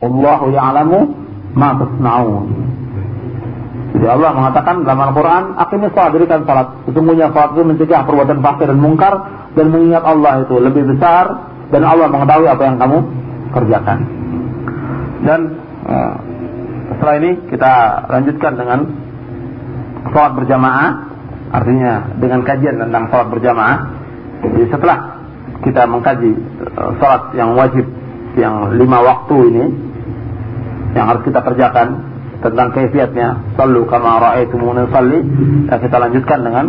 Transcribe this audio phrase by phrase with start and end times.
[0.00, 0.98] Allahu ya'lamu
[1.52, 2.46] ma tasna'un.
[3.90, 6.72] Jadi Allah mengatakan dalam Al-Quran, akhirnya salat, dirikan salat.
[6.86, 9.14] Sesungguhnya salat itu mencegah perbuatan fasik dan mungkar
[9.58, 12.98] dan mengingat Allah itu lebih besar dan Allah mengetahui apa yang kamu
[13.50, 13.98] kerjakan.
[15.26, 15.40] Dan
[15.84, 16.14] uh,
[16.96, 17.72] setelah ini kita
[18.08, 18.80] lanjutkan dengan
[20.14, 20.90] salat berjamaah,
[21.50, 23.78] artinya dengan kajian tentang salat berjamaah.
[24.40, 24.98] Jadi setelah
[25.66, 26.30] kita mengkaji
[26.78, 27.84] uh, salat yang wajib
[28.38, 29.89] yang lima waktu ini
[30.94, 31.88] yang harus kita kerjakan
[32.40, 33.54] tentang kaifiatnya.
[33.54, 35.20] Sallu kama ra'aitumuni salli
[35.68, 36.66] ya, kita lanjutkan dengan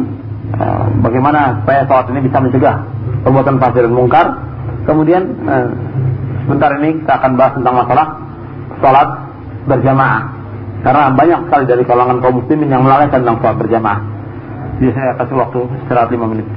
[0.55, 2.75] uh, bagaimana supaya salat ini bisa mencegah
[3.23, 4.27] perbuatan fasik dan mungkar.
[4.85, 5.67] Kemudian uh,
[6.45, 8.07] sebentar ini kita akan bahas tentang masalah
[8.83, 9.09] salat
[9.65, 10.21] berjamaah.
[10.81, 13.99] Karena banyak sekali dari kalangan kaum muslimin yang melalaikan tentang salat berjamaah.
[14.81, 16.47] Jadi saya kasih waktu istirahat 5 menit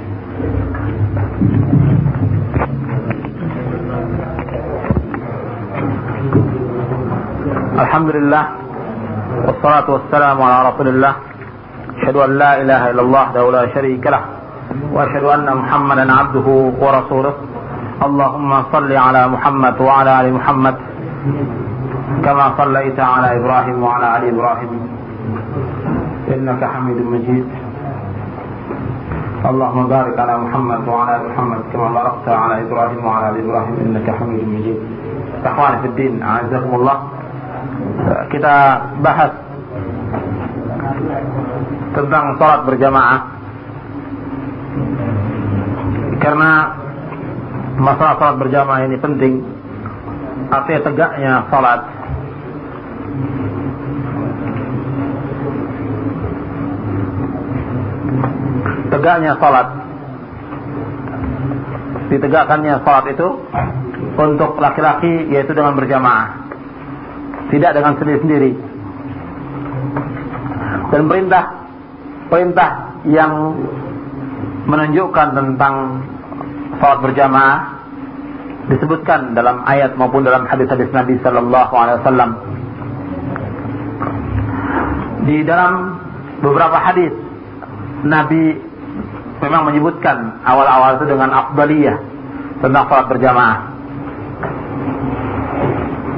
[7.74, 8.44] Alhamdulillah.
[9.46, 11.12] والصلاة والسلام على رسول الله
[11.96, 14.20] أشهد أن لا إله إلا الله وحده لا شريك له
[14.92, 16.46] وأشهد أن محمدا عبده
[16.80, 17.34] ورسوله
[18.06, 20.76] اللهم صل على محمد وعلى آل محمد
[22.24, 24.70] كما صليت على إبراهيم وعلى آل إبراهيم
[26.34, 27.46] إنك حميد مجيد
[29.50, 34.06] اللهم بارك على محمد وعلى آل محمد كما باركت على إبراهيم وعلى آل إبراهيم إنك
[34.18, 34.78] حميد مجيد
[35.44, 36.96] إخواني في الدين أعزكم الله
[38.30, 38.56] kita
[39.00, 39.32] bahas
[41.94, 43.20] tentang sholat berjamaah.
[46.18, 46.52] Karena
[47.78, 49.34] masalah sholat berjamaah ini penting
[50.54, 51.80] artinya tegaknya sholat
[58.94, 59.68] tegaknya sholat
[62.14, 63.28] ditegakkannya sholat itu
[64.14, 66.43] untuk laki-laki yaitu dengan berjamaah
[67.54, 68.52] tidak dengan sendiri-sendiri.
[70.90, 71.44] Dan perintah
[72.28, 72.70] perintah
[73.06, 73.32] yang
[74.66, 75.74] menunjukkan tentang
[76.82, 77.58] salat berjamaah
[78.72, 82.30] disebutkan dalam ayat maupun dalam hadis-hadis Nabi Sallallahu Alaihi Wasallam.
[85.24, 85.72] Di dalam
[86.40, 87.12] beberapa hadis
[88.04, 88.60] Nabi
[89.40, 91.96] memang menyebutkan awal-awal itu dengan afdaliyah
[92.64, 93.73] tentang salat berjamaah.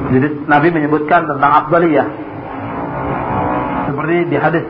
[0.07, 2.07] Jadi Nabi menyebutkan tentang afdaliyah.
[3.91, 4.63] Seperti di hadis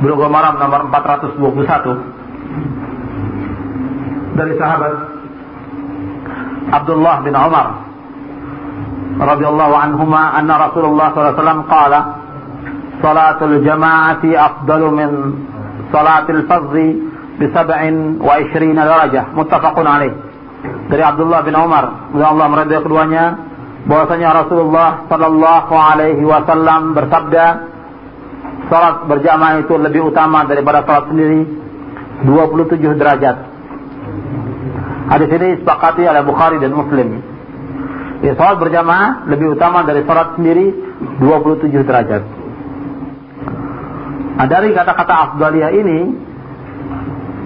[0.00, 2.20] Bulughul Maram nomor 421
[4.38, 4.92] dari sahabat
[6.70, 7.66] Abdullah bin Umar
[9.20, 12.00] radhiyallahu anhuma anna Rasulullah sallallahu alaihi wasallam qala
[13.02, 15.10] salatul jama'ati afdalu min
[15.90, 16.88] salatil fardhi
[17.36, 18.22] bi 27
[18.76, 19.34] darajah.
[19.34, 20.14] Muttafaqun alaih
[20.88, 23.49] dari Abdullah bin Umar Allah meridai keduanya
[23.88, 27.44] bahwasanya Rasulullah Shallallahu Alaihi Wasallam bersabda,
[28.68, 31.40] salat berjamaah itu lebih utama daripada salat sendiri
[32.24, 33.36] 27 derajat.
[35.10, 37.18] Hadis ini disepakati oleh Bukhari dan Muslim.
[38.20, 40.70] Ya, salat berjamaah lebih utama dari salat sendiri
[41.18, 42.22] 27 derajat.
[44.40, 45.98] Nah, dari kata-kata afdaliyah ini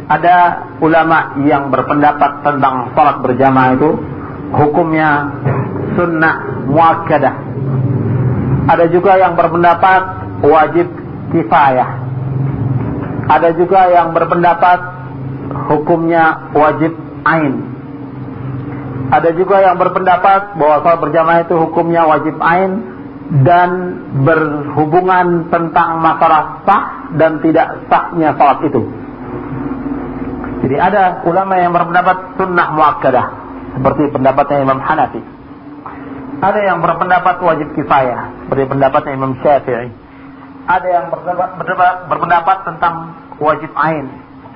[0.05, 0.37] ada
[0.85, 3.91] ulama yang berpendapat tentang salat berjamaah itu
[4.53, 5.41] hukumnya
[5.95, 7.35] sunnah muakkadah.
[8.65, 10.03] Ada juga yang berpendapat
[10.45, 10.89] wajib
[11.33, 11.91] kifayah.
[13.25, 14.81] Ada juga yang berpendapat
[15.73, 16.93] hukumnya wajib
[17.25, 17.55] ain.
[19.13, 22.73] Ada juga yang berpendapat bahwa salat berjamaah itu hukumnya wajib ain
[23.45, 23.71] dan
[24.25, 26.85] berhubungan tentang masalah sah
[27.17, 28.81] dan tidak sahnya salat itu.
[30.65, 33.44] Jadi ada ulama yang berpendapat sunnah muakkadah
[33.75, 35.23] seperti pendapatnya Imam Hanafi.
[36.39, 39.89] Ada yang berpendapat wajib kifayah, seperti pendapatnya Imam Syafi'i.
[40.65, 42.95] Ada yang berpendapat, berpendapat, berpendapat tentang
[43.39, 44.07] wajib ain,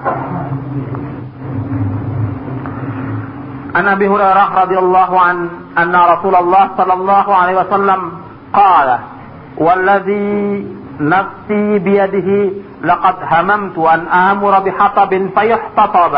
[3.72, 5.48] An Abi Hurairah radhiyallahu an
[5.80, 8.20] anna Rasulullah sallallahu alaihi wasallam
[8.52, 9.21] qala
[9.58, 10.68] والذي
[11.00, 12.50] نفسي بيده
[12.84, 16.18] لقد هممت أن آمر بحطب فيحتطب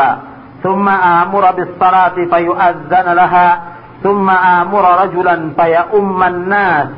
[0.62, 3.62] ثم آمر بالصلاة فيؤذن لها
[4.02, 6.88] ثم آمر رجلا فيؤم الناس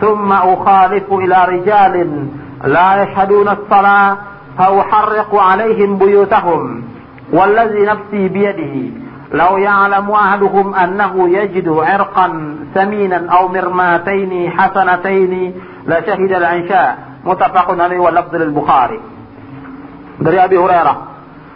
[0.00, 2.26] ثم أخالف إلى رجال
[2.64, 4.16] لا يشهدون الصلاة
[4.58, 6.84] فأحرق عليهم بيوتهم.
[7.32, 8.90] والذي نفسي بيده
[9.32, 15.54] لو يعلم أحدهم أنه يجد عرقا سمينا أو مرماتين حسنتين
[15.84, 16.82] la syahida al-ansya
[17.24, 18.98] muttafaqun alaihi wa al-Bukhari.
[20.20, 20.96] Dari Abi Hurairah.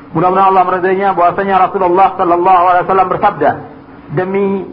[0.09, 3.51] Mudah-mudahan Allah meridainya bahwasanya Rasulullah sallallahu alaihi wasallam bersabda,
[4.17, 4.65] demi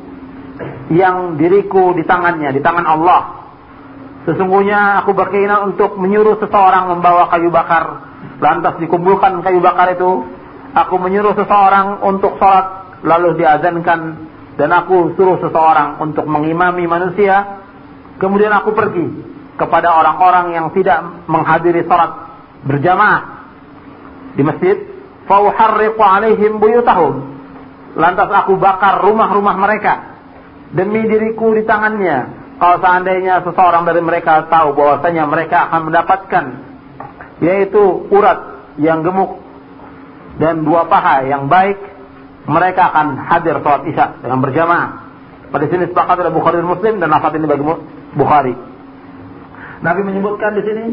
[0.96, 3.22] yang diriku di tangannya, di tangan Allah.
[4.26, 8.02] Sesungguhnya aku berkeinginan untuk menyuruh seseorang membawa kayu bakar,
[8.40, 10.24] lantas dikumpulkan kayu bakar itu.
[10.76, 14.00] Aku menyuruh seseorang untuk sholat, lalu diazankan,
[14.56, 17.64] dan aku suruh seseorang untuk mengimami manusia.
[18.20, 22.36] Kemudian aku pergi, kepada orang-orang yang tidak menghadiri salat
[22.68, 23.22] berjamaah
[24.36, 24.78] di masjid
[25.26, 27.36] fauharriqu alaihim buyutahum
[27.96, 29.94] lantas aku bakar rumah-rumah mereka
[30.76, 36.46] demi diriku di tangannya kalau seandainya seseorang dari mereka tahu bahwasanya mereka akan mendapatkan
[37.44, 39.40] yaitu urat yang gemuk
[40.40, 41.80] dan dua paha yang baik
[42.46, 44.90] mereka akan hadir sholat isya dengan berjamaah.
[45.50, 47.64] Pada sini sepakat oleh Bukhari dan Muslim dan lafaz ini bagi
[48.14, 48.54] Bukhari.
[49.84, 50.86] Nabi menyebutkan di sini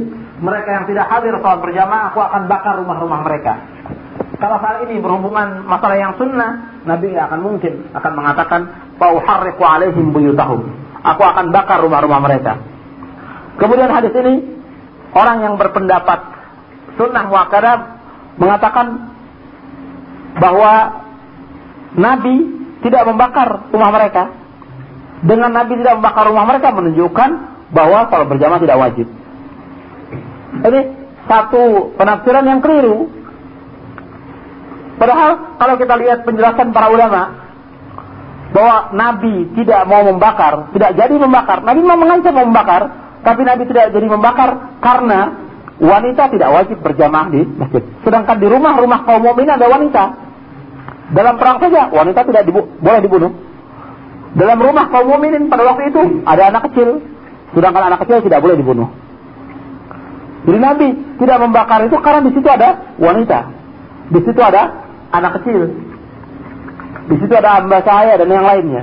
[0.42, 3.54] mereka yang tidak hadir sholat berjamaah aku akan bakar rumah-rumah mereka.
[4.42, 8.60] Kalau hal ini berhubungan masalah yang sunnah, Nabi tidak akan mungkin akan mengatakan
[8.98, 10.66] fauharriqu alaihim buyutahum.
[11.02, 12.58] Aku akan bakar rumah-rumah mereka.
[13.58, 14.42] Kemudian hadis ini
[15.14, 16.18] orang yang berpendapat
[16.98, 17.76] sunnah muakkadah
[18.40, 18.86] mengatakan
[20.42, 20.72] bahwa
[21.94, 22.34] Nabi
[22.82, 24.22] tidak membakar rumah mereka.
[25.22, 27.30] Dengan Nabi tidak membakar rumah mereka menunjukkan
[27.72, 29.06] bahwa kalau berjamaah tidak wajib.
[30.62, 30.80] Ini
[31.26, 33.08] satu penafsiran yang keliru.
[35.00, 37.42] Padahal kalau kita lihat penjelasan para ulama
[38.52, 41.64] bahwa Nabi tidak mau membakar, tidak jadi membakar.
[41.64, 42.92] Nabi mau mengancam mau membakar,
[43.24, 45.20] tapi Nabi tidak jadi membakar karena
[45.80, 47.82] wanita tidak wajib berjamaah di masjid.
[48.04, 50.04] Sedangkan di rumah-rumah kaum mukminin ada wanita.
[51.12, 53.32] Dalam perang saja wanita tidak dibu boleh dibunuh.
[54.36, 57.00] Dalam rumah kaum mukminin pada waktu itu ada anak kecil,
[57.52, 58.88] sedangkan anak kecil tidak boleh dibunuh.
[60.42, 60.88] Jadi Nabi
[61.22, 62.68] tidak membakar itu karena di situ ada
[62.98, 63.38] wanita,
[64.10, 64.62] di situ ada
[65.14, 65.70] anak kecil,
[67.06, 68.82] di situ ada hamba saya dan yang lainnya.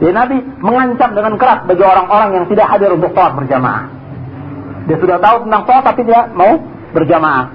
[0.00, 3.84] Jadi Nabi mengancam dengan keras bagi orang-orang yang tidak hadir untuk sholat berjamaah.
[4.88, 6.52] Dia sudah tahu tentang sholat tapi tidak mau
[6.94, 7.46] berjamaah.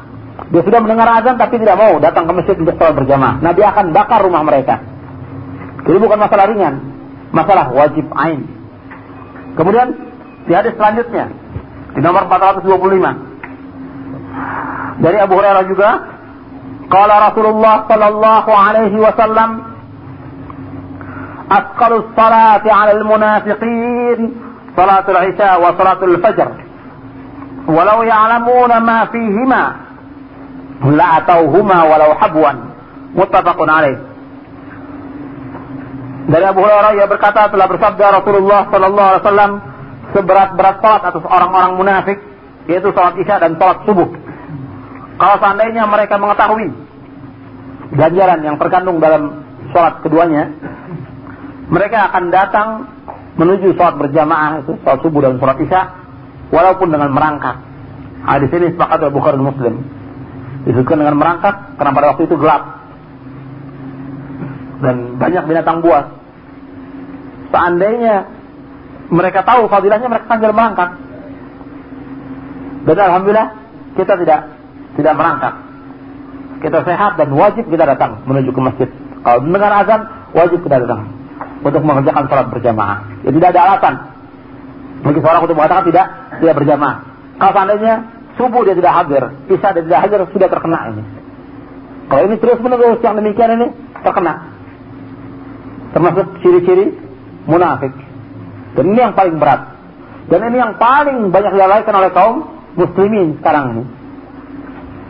[0.52, 3.40] Dia sudah mendengar azan tapi tidak mau datang ke masjid untuk sholat berjamaah.
[3.40, 4.84] Nabi akan bakar rumah mereka.
[5.86, 6.76] Jadi bukan masalah ringan,
[7.32, 8.55] masalah wajib ain.
[9.56, 9.88] Kemudian
[10.46, 11.32] di hadis selanjutnya
[11.96, 13.36] di nomor 425
[15.00, 15.90] dari Abu Hurairah juga
[16.86, 19.62] Qala Rasulullah sallallahu alaihi wasallam
[21.46, 24.34] Asqalus salati 'ala al-munafiqin
[24.74, 26.50] salatul isya wa salatul fajr.
[27.70, 29.64] Walau ya'lamuna ma fihima
[30.90, 32.58] la huma walau habwan.
[33.14, 34.15] Muttafaqun alaih
[36.26, 39.52] dari Abu Hurairah ia berkata telah bersabda Rasulullah sallallahu alaihi wasallam
[40.14, 42.18] seberat-berat salat atas orang-orang munafik
[42.66, 44.10] yaitu salat Isya dan salat subuh.
[45.16, 46.74] Kalau seandainya mereka mengetahui
[47.94, 50.50] ganjaran yang terkandung dalam salat keduanya
[51.70, 52.68] mereka akan datang
[53.38, 55.82] menuju salat berjamaah itu salat subuh dan salat Isya
[56.50, 57.62] walaupun dengan merangkak.
[58.26, 59.86] Hadis ini sepakat Bukhari Muslim.
[60.66, 62.75] Disebutkan dengan merangkak karena pada waktu itu gelap
[64.84, 66.10] dan banyak binatang buas.
[67.54, 68.28] Seandainya
[69.10, 70.90] mereka tahu fadilahnya mereka sambil merangkak.
[72.86, 73.50] Dan alhamdulillah
[73.96, 74.40] kita tidak
[74.98, 75.54] tidak merangkak.
[76.64, 78.90] Kita sehat dan wajib kita datang menuju ke masjid.
[79.22, 80.02] Kalau mendengar azan
[80.34, 81.10] wajib kita datang
[81.62, 82.98] untuk mengerjakan sholat berjamaah.
[83.26, 83.96] Ya tidak ada alasan
[85.06, 86.06] bagi seorang untuk mengatakan tidak
[86.42, 86.96] tidak berjamaah.
[87.36, 87.94] Kalau seandainya
[88.40, 91.04] subuh dia tidak hadir, isya dia tidak hadir, sudah terkena ini.
[92.06, 93.68] Kalau ini terus menerus yang demikian ini
[94.06, 94.55] terkena.
[95.96, 96.92] Termasuk ciri-ciri
[97.48, 97.96] munafik.
[98.76, 99.80] Dan ini yang paling berat.
[100.28, 103.84] Dan ini yang paling banyak dilalaikan oleh kaum muslimin sekarang ini.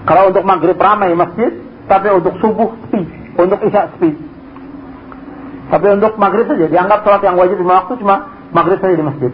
[0.06, 1.58] Kalau untuk maghrib ramai masjid,
[1.89, 3.01] tapi untuk subuh sepi,
[3.34, 4.13] untuk isya sepi.
[5.65, 8.15] Tapi untuk maghrib saja dianggap sholat yang wajib lima waktu cuma
[8.54, 9.34] maghrib saja di masjid.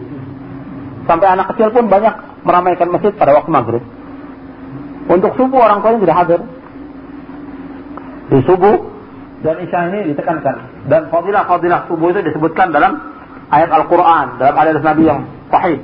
[1.04, 2.14] Sampai anak kecil pun banyak
[2.48, 3.84] meramaikan masjid pada waktu maghrib.
[5.12, 6.40] Untuk subuh orang tuanya tidak hadir.
[8.32, 8.76] Di subuh
[9.44, 10.56] dan isya ini ditekankan.
[10.86, 12.98] Dan fadilah-fadilah subuh itu disebutkan dalam
[13.52, 15.20] ayat Al-Quran, dalam ayat Nabi yang
[15.52, 15.78] sahih.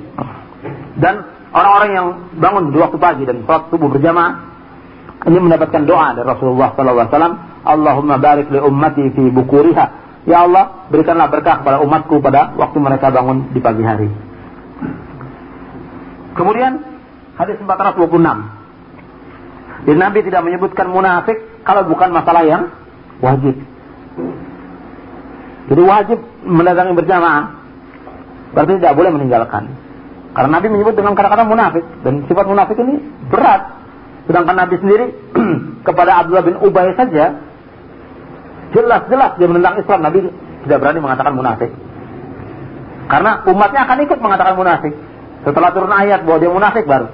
[0.99, 1.23] Dan
[1.55, 4.49] orang-orang yang bangun di waktu pagi dan sholat subuh berjamaah
[5.27, 7.35] ini mendapatkan doa dari Rasulullah SAW.
[7.67, 9.87] Allahumma barik li ummati fi bukuriha.
[10.29, 14.09] Ya Allah, berikanlah berkah kepada umatku pada waktu mereka bangun di pagi hari.
[16.39, 16.79] Kemudian
[17.35, 18.15] hadis 426.
[19.89, 22.71] Jadi Nabi tidak menyebutkan munafik kalau bukan masalah yang
[23.19, 23.59] wajib.
[25.69, 27.45] Jadi wajib mendatangi berjamaah.
[28.57, 29.69] Berarti tidak boleh meninggalkan.
[30.33, 33.77] Karena Nabi menyebut dengan kata-kata munafik dan sifat munafik ini berat.
[34.29, 35.07] Sedangkan Nabi sendiri
[35.89, 37.37] kepada Abdullah bin Ubay saja
[38.73, 40.01] jelas-jelas dia menentang Islam.
[40.05, 40.19] Nabi
[40.65, 41.71] tidak berani mengatakan munafik.
[43.09, 44.95] Karena umatnya akan ikut mengatakan munafik.
[45.45, 47.09] Setelah turun ayat bahwa dia munafik baru.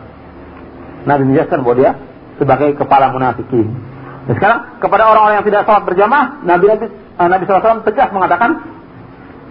[1.07, 1.91] Nabi menjelaskan bahwa dia
[2.39, 3.94] sebagai kepala munafikin.
[4.25, 8.51] Dan sekarang kepada orang-orang yang tidak sholat berjamaah, Nabi Nabi, eh, Nabi SAW tegas mengatakan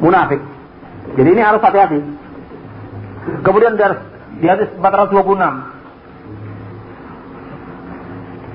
[0.01, 0.41] munafik.
[1.13, 1.99] Jadi ini harus hati-hati.
[3.45, 3.95] Kemudian dari
[4.41, 5.73] di hadis 426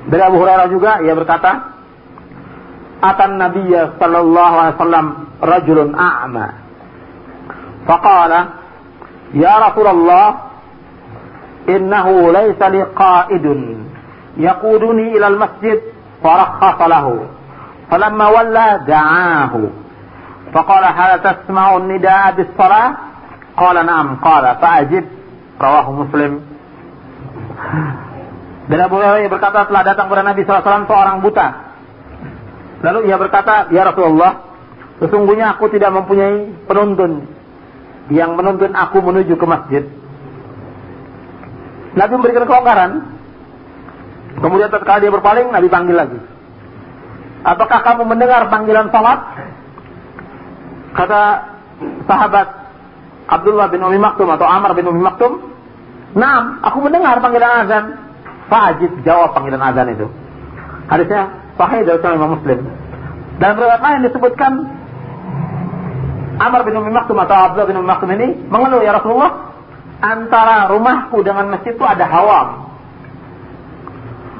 [0.09, 1.51] dari Abu Hurairah juga ia berkata,
[2.99, 5.07] "Atan Nabiya sallallahu alaihi wasallam
[5.39, 6.47] rajulun a'ma."
[7.87, 8.41] Faqala,
[9.37, 10.49] "Ya Rasulullah,
[11.69, 13.61] innahu laysa li qa'idun
[14.41, 15.79] yaquduni ila al-masjid
[16.22, 17.16] farakhasa lahu."
[17.94, 19.54] فلما ولى دعاه
[20.54, 22.92] فقال هل تسمع النداء بالصلاة
[23.58, 25.06] قال نعم قال فأجب
[25.62, 26.34] رواه مسلم
[28.64, 31.48] dan Abu Hurairah berkata telah datang kepada Nabi SAW seorang buta.
[32.80, 34.40] Lalu ia berkata, Ya Rasulullah,
[35.04, 37.28] sesungguhnya aku tidak mempunyai penuntun
[38.08, 39.84] yang menuntun aku menuju ke masjid.
[42.00, 42.92] Nabi memberikan kelonggaran.
[44.39, 46.19] Kemudian tatkala dia berpaling, Nabi panggil lagi.
[47.43, 49.21] Apakah kamu mendengar panggilan salat?
[50.95, 51.23] Kata
[52.07, 52.49] sahabat
[53.29, 55.49] Abdullah bin Umi Maktum atau Amr bin Umi Maktum,
[56.17, 57.85] Nah, aku mendengar panggilan azan.
[58.49, 60.07] Fajib jawab panggilan azan itu.
[60.89, 62.65] Hadisnya sahih dari Imam Muslim.
[63.37, 64.53] Dan riwayat lain disebutkan
[66.41, 69.53] Amr bin Umi Maktum atau Abdullah bin Umi Maktum ini mengeluh ya Rasulullah
[70.01, 72.68] antara rumahku dengan masjid itu ada hawam.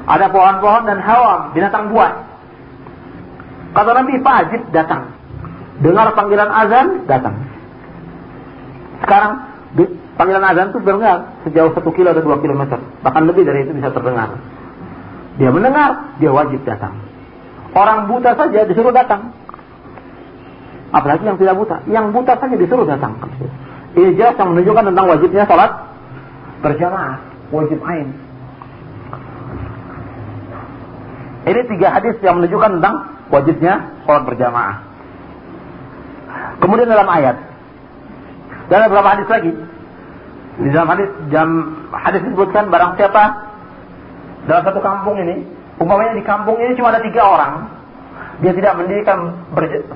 [0.09, 2.17] Ada pohon-pohon dan hawam, binatang buas.
[3.77, 5.13] Kata Nabi, Fajib datang.
[5.85, 7.45] Dengar panggilan azan, datang.
[9.05, 9.49] Sekarang
[10.19, 12.75] Panggilan azan itu terdengar sejauh satu kilo atau dua kilometer.
[12.75, 14.35] Bahkan lebih dari itu bisa terdengar.
[15.39, 16.91] Dia mendengar, dia wajib datang.
[17.71, 19.31] Orang buta saja disuruh datang.
[20.91, 21.87] Apalagi yang tidak buta.
[21.87, 23.15] Yang buta saja disuruh datang.
[23.95, 25.71] Ini jelas yang menunjukkan tentang wajibnya sholat
[26.67, 27.15] berjamaah.
[27.55, 28.11] Wajib ain.
[31.49, 32.95] Ini tiga hadis yang menunjukkan tentang
[33.33, 33.73] wajibnya
[34.05, 34.75] sholat berjamaah.
[36.61, 37.41] Kemudian dalam ayat.
[38.69, 39.51] Dan beberapa hadis lagi
[40.59, 41.49] di dalam hadis jam
[41.89, 43.23] hadis disebutkan barang siapa
[44.45, 45.47] dalam satu kampung ini,
[45.79, 47.53] umpamanya di kampung ini cuma ada tiga orang,
[48.45, 49.39] dia tidak mendirikan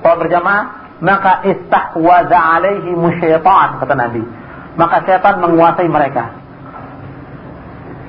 [0.00, 0.64] sholat berjamaah,
[1.04, 4.22] maka istahwaza alaihi musyaitan kata Nabi.
[4.74, 6.43] Maka setan menguasai mereka.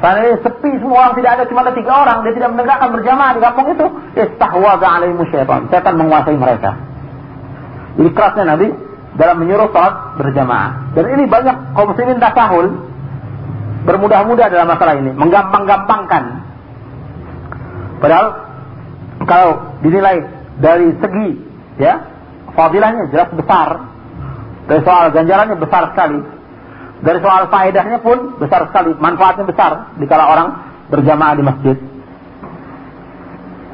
[0.06, 3.42] Karena sepi semua orang tidak ada cuma ada tiga orang, dia tidak menegakkan berjamaah di
[3.42, 5.66] kampung itu, istahwaza alaihi musyaitan.
[5.74, 6.78] Setan menguasai mereka.
[7.98, 8.70] Jadi kerasnya Nabi
[9.18, 10.94] dalam menyuruh sholat berjamaah.
[10.94, 12.86] Dan ini banyak kaum muslimin tasahul
[13.90, 16.24] bermudah-mudah dalam masalah ini, menggampang-gampangkan.
[17.98, 18.28] Padahal
[19.26, 20.22] kalau dinilai
[20.62, 21.30] dari segi
[21.82, 22.06] ya
[22.54, 23.90] fadilahnya jelas besar,
[24.70, 26.22] dari soal ganjarannya besar sekali,
[27.04, 30.48] dari soal faedahnya pun besar sekali, manfaatnya besar dikala orang
[30.92, 31.78] berjamaah di masjid.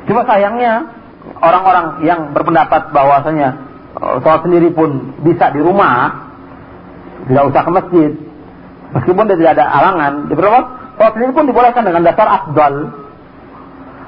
[0.09, 0.89] Cuma sayangnya
[1.37, 6.31] orang-orang yang berpendapat bahwasanya Eh, sholat sendiri pun bisa di rumah,
[7.27, 8.11] tidak usah ke masjid.
[8.95, 12.73] Meskipun dia tidak ada alangan, di sholat sendiri pun dibolehkan dengan dasar afdal.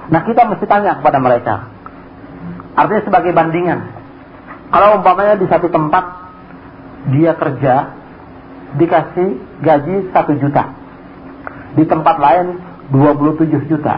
[0.08, 1.68] Nah kita mesti tanya kepada mereka.
[2.80, 3.80] Artinya sebagai bandingan.
[4.72, 6.32] Kalau umpamanya di satu tempat
[7.14, 7.76] dia kerja
[8.78, 9.28] dikasih
[9.62, 10.74] gaji satu juta.
[11.74, 12.58] Di tempat lain
[12.94, 13.96] 27 juta.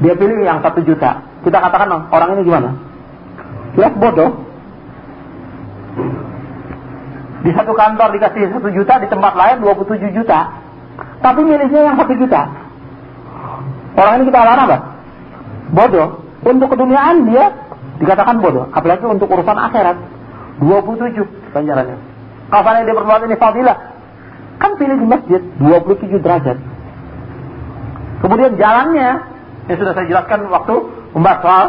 [0.00, 1.20] Dia pilih yang satu juta.
[1.44, 2.70] Kita katakan orang ini gimana?
[3.76, 4.40] Ya bodoh.
[7.42, 10.62] Di satu kantor dikasih satu juta, di tempat lain 27 juta.
[11.18, 12.42] Tapi miliknya yang satu juta.
[13.98, 14.78] Orang ini kita larang apa?
[15.74, 16.08] Bodoh.
[16.42, 17.54] Untuk keduniaan dia
[17.98, 18.70] dikatakan bodoh.
[18.70, 19.96] Apalagi untuk urusan akhirat.
[20.62, 21.26] 27
[21.56, 22.11] ganjarannya.
[22.52, 23.76] Kalau dia berbuat ini fadilah.
[24.60, 26.60] Kan pilih di masjid 27 derajat.
[28.20, 29.10] Kemudian jalannya,
[29.72, 30.74] yang sudah saya jelaskan waktu
[31.16, 31.66] membahas soal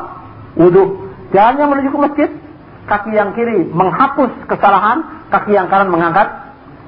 [0.60, 0.84] wudhu.
[1.32, 2.30] Jalannya menuju ke masjid,
[2.86, 6.30] kaki yang kiri menghapus kesalahan, kaki yang kanan mengangkat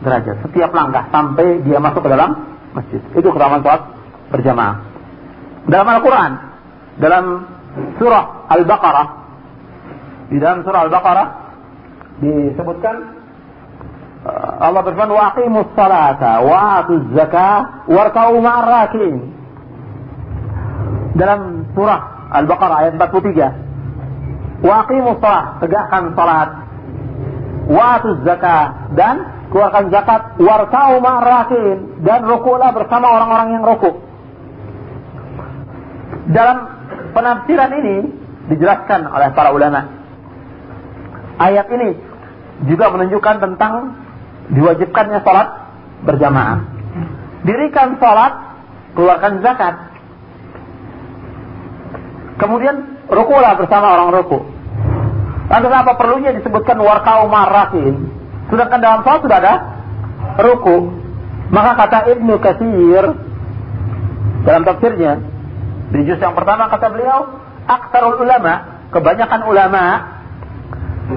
[0.03, 2.99] derajat setiap langkah sampai dia masuk ke dalam masjid.
[3.15, 3.81] Itu keutamaan sholat
[4.35, 4.75] berjamaah.
[5.65, 6.31] Dalam Al-Quran,
[6.99, 7.25] dalam
[7.97, 9.07] surah Al-Baqarah,
[10.29, 11.27] di dalam surah Al-Baqarah
[12.21, 13.14] disebutkan
[14.25, 17.85] Allah berfirman wa aqimus salata wa atuz zakah.
[21.15, 21.39] Dalam
[21.77, 22.01] surah
[22.33, 24.65] Al-Baqarah ayat 43.
[24.65, 26.49] Wa aqimus salat, tegakkan salat.
[27.69, 29.15] Wa atuz zakah dan
[29.53, 33.95] keluarkan zakat warkau ma'rakin dan rukulah bersama orang-orang yang rukuk.
[36.33, 36.57] Dalam
[37.13, 37.95] penafsiran ini
[38.49, 39.85] dijelaskan oleh para ulama.
[41.37, 41.93] Ayat ini
[42.65, 44.04] juga menunjukkan tentang
[44.51, 45.47] diwajibkannya sholat
[46.05, 46.59] berjamaah.
[47.45, 48.33] Dirikan sholat,
[48.97, 49.75] keluarkan zakat.
[52.35, 54.43] Kemudian rukulah bersama orang rukuk.
[55.45, 58.09] Lantas apa perlunya disebutkan warkau marakin?
[58.49, 59.53] Sedangkan dalam sholat sudah ada
[60.41, 60.77] ruku.
[61.53, 63.05] Maka kata Ibnu Katsir
[64.45, 65.35] dalam tafsirnya
[65.93, 69.83] di juz yang pertama kata beliau, aksarul ulama, kebanyakan ulama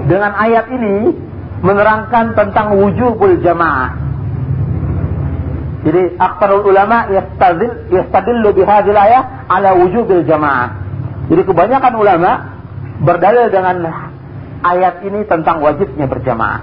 [0.05, 1.17] dengan ayat ini
[1.59, 4.09] menerangkan tentang wujubul jamaah.
[5.79, 10.75] Jadi aksarul ulama yastadil yastadillu bihadhil ayat ala wujubil jamaah.
[11.31, 12.31] Jadi kebanyakan ulama
[12.99, 13.87] berdalil dengan
[14.59, 16.61] ayat ini tentang wajibnya berjamaah.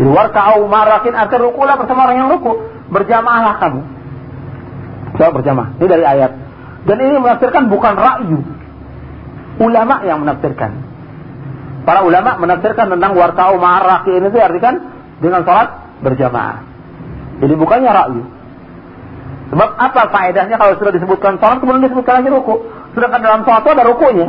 [0.00, 2.52] Luar kau marakin artinya rukulah bersama orang yang ruku.
[2.88, 3.80] Berjamaahlah kamu.
[5.16, 5.68] Coba berjamaah.
[5.76, 6.32] Ini dari ayat.
[6.88, 8.40] Dan ini menafsirkan bukan rakyu.
[9.60, 10.89] Ulama yang menafsirkan.
[11.80, 14.74] Para ulama menafsirkan tentang warkau ma'arakin itu artikan
[15.20, 15.68] dengan sholat
[16.04, 16.60] berjamaah.
[17.40, 18.22] Jadi bukannya rakyu.
[19.50, 22.54] Sebab apa faedahnya kalau sudah disebutkan sholat kemudian disebutkan lagi ruku.
[22.92, 24.28] Sedangkan dalam sholat itu ada rukunya.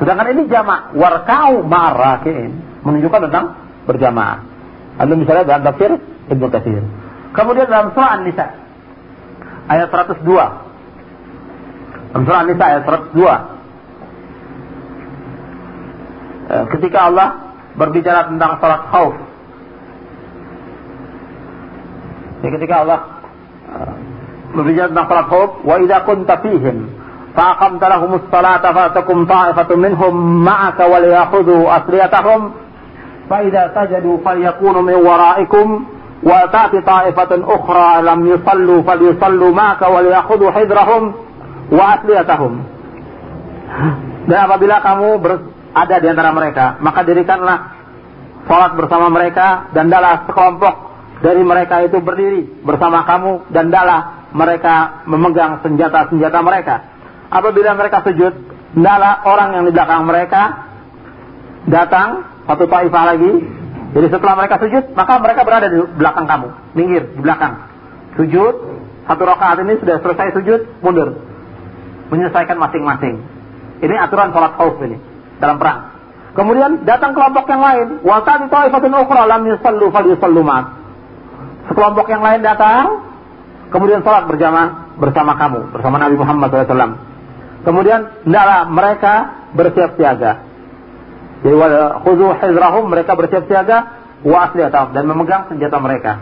[0.00, 2.50] Sedangkan ini jamak warkau ma'arakin
[2.82, 3.44] menunjukkan tentang
[3.86, 4.38] berjamaah.
[4.98, 5.90] Anda misalnya dalam tafsir
[6.30, 6.82] Ibnu Katsir.
[7.34, 8.46] Kemudian dalam surah An-Nisa
[9.68, 10.22] ayat 102.
[12.14, 13.54] Dalam surah An-Nisa ayat 102.
[16.44, 17.28] Eh, ketika Allah
[17.74, 19.14] berbicara tentang salat khauf.
[22.44, 23.00] Ya, ketika Allah
[23.72, 23.94] eh,
[24.52, 26.92] berbicara tentang salat khauf, wa idza kunta fihim
[27.32, 32.40] faqamta lahumus salata fa takum ta'ifatun minhum ma'aka wa liyakhudhu asriyatahum
[33.26, 35.66] fa idza sajadu falyakunu min wara'ikum
[36.22, 41.02] wa ta'ti ta'ifatun ukhra lam yusallu falyusallu ma'aka wa liyakhudhu hidrahum
[41.72, 42.54] wa asriyatahum
[44.24, 45.32] Dan apabila kamu ber,
[45.74, 47.58] ada di antara mereka maka dirikanlah
[48.46, 50.74] sholat bersama mereka dan dalah sekelompok
[51.20, 56.74] dari mereka itu berdiri bersama kamu dan dalah mereka memegang senjata-senjata mereka
[57.28, 58.34] apabila mereka sujud
[58.74, 60.42] dalah orang yang di belakang mereka
[61.68, 63.32] datang satu taifah lagi.
[63.94, 67.62] Jadi setelah mereka sujud, maka mereka berada di belakang kamu, minggir di belakang.
[68.18, 68.54] Sujud,
[69.06, 71.14] satu rakaat ini sudah selesai sujud, mundur.
[72.10, 73.22] Menyelesaikan masing-masing.
[73.86, 75.13] Ini aturan sholat khauf ini
[75.44, 75.92] dalam perang.
[76.34, 79.92] Kemudian datang kelompok yang lain, wa tadi taifatun ukhra lam yusallu
[81.68, 83.04] Sekelompok yang lain datang,
[83.70, 86.96] kemudian sholat berjamaah bersama kamu, bersama Nabi Muhammad SAW.
[87.64, 89.14] Kemudian, hendaklah mereka
[89.54, 90.44] bersiap siaga.
[91.44, 91.56] Jadi
[92.02, 94.48] khudu hizrahum mereka bersiap siaga wa
[94.96, 96.12] dan memegang senjata mereka.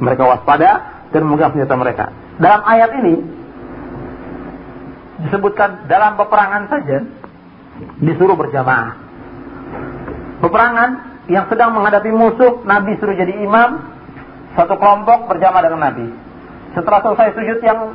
[0.00, 0.70] Mereka waspada
[1.12, 2.04] dan memegang senjata mereka.
[2.40, 3.14] Dalam ayat ini
[5.28, 6.98] disebutkan dalam peperangan saja
[8.02, 8.98] disuruh berjamaah.
[10.42, 10.90] Peperangan
[11.30, 13.78] yang sedang menghadapi musuh, Nabi suruh jadi imam,
[14.58, 16.06] satu kelompok berjamaah dengan Nabi.
[16.74, 17.94] Setelah selesai sujud yang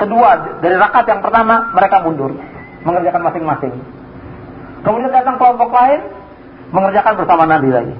[0.00, 2.32] kedua dari rakaat yang pertama, mereka mundur
[2.86, 3.74] mengerjakan masing-masing.
[4.86, 6.00] Kemudian datang kelompok lain
[6.70, 7.94] mengerjakan bersama Nabi lagi.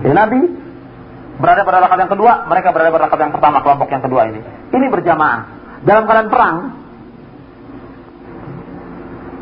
[0.00, 0.40] Jadi Nabi
[1.40, 4.40] berada pada rakaat yang kedua, mereka berada pada rakaat yang pertama kelompok yang kedua ini.
[4.70, 5.40] Ini berjamaah
[5.84, 6.56] dalam keadaan perang.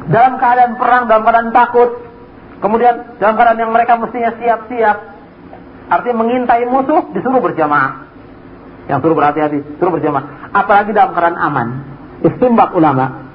[0.09, 1.91] Dalam keadaan perang, dalam keadaan takut.
[2.59, 4.97] Kemudian dalam keadaan yang mereka mestinya siap-siap.
[5.89, 8.09] Artinya mengintai musuh disuruh berjamaah.
[8.89, 10.53] Yang suruh berhati-hati, suruh berjamaah.
[10.53, 11.69] Apalagi dalam keadaan aman.
[12.25, 13.29] Istimbat ulama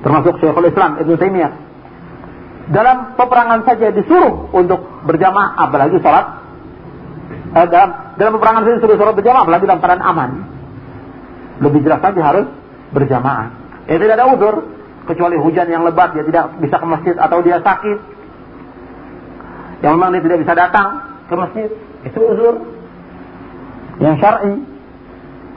[0.00, 1.52] termasuk Syekhul Islam Ibnu Taimiyah.
[2.70, 6.26] Dalam peperangan saja disuruh untuk berjamaah, apalagi sholat.
[7.50, 10.30] Eh, dalam, dalam peperangan saja disuruh sholat berjamaah, apalagi dalam keadaan aman.
[11.60, 12.46] Lebih jelas lagi harus
[12.94, 13.46] berjamaah.
[13.90, 14.54] Ya tidak ada uzur,
[15.10, 17.98] kecuali hujan yang lebat, dia tidak bisa ke masjid atau dia sakit.
[19.82, 20.88] Yang memang dia tidak bisa datang
[21.26, 21.68] ke masjid,
[22.06, 22.54] itu uzur
[23.98, 24.54] yang syar'i.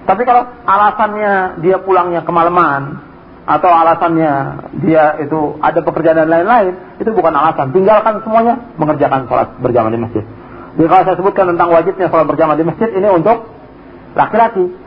[0.03, 2.99] Tapi kalau alasannya dia pulangnya kemalaman,
[3.43, 4.31] atau alasannya
[4.87, 7.75] dia itu ada pekerjaan dan lain-lain, itu bukan alasan.
[7.75, 10.23] Tinggalkan semuanya mengerjakan sholat berjamaah di masjid.
[10.73, 13.43] Jadi kalau saya sebutkan tentang wajibnya sholat berjamaah di masjid ini untuk
[14.15, 14.81] laki-laki.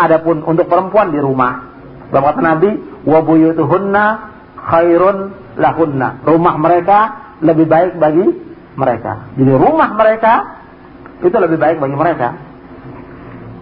[0.00, 1.69] Adapun untuk perempuan di rumah.
[2.10, 2.70] Dalam kata Nabi,
[3.06, 4.04] wa buyutuhunna
[4.58, 5.16] khairun
[5.56, 6.22] lahunna.
[6.26, 6.98] Rumah mereka
[7.40, 8.26] lebih baik bagi
[8.76, 9.30] mereka.
[9.34, 10.32] Jadi rumah mereka
[11.20, 12.28] itu lebih baik bagi mereka.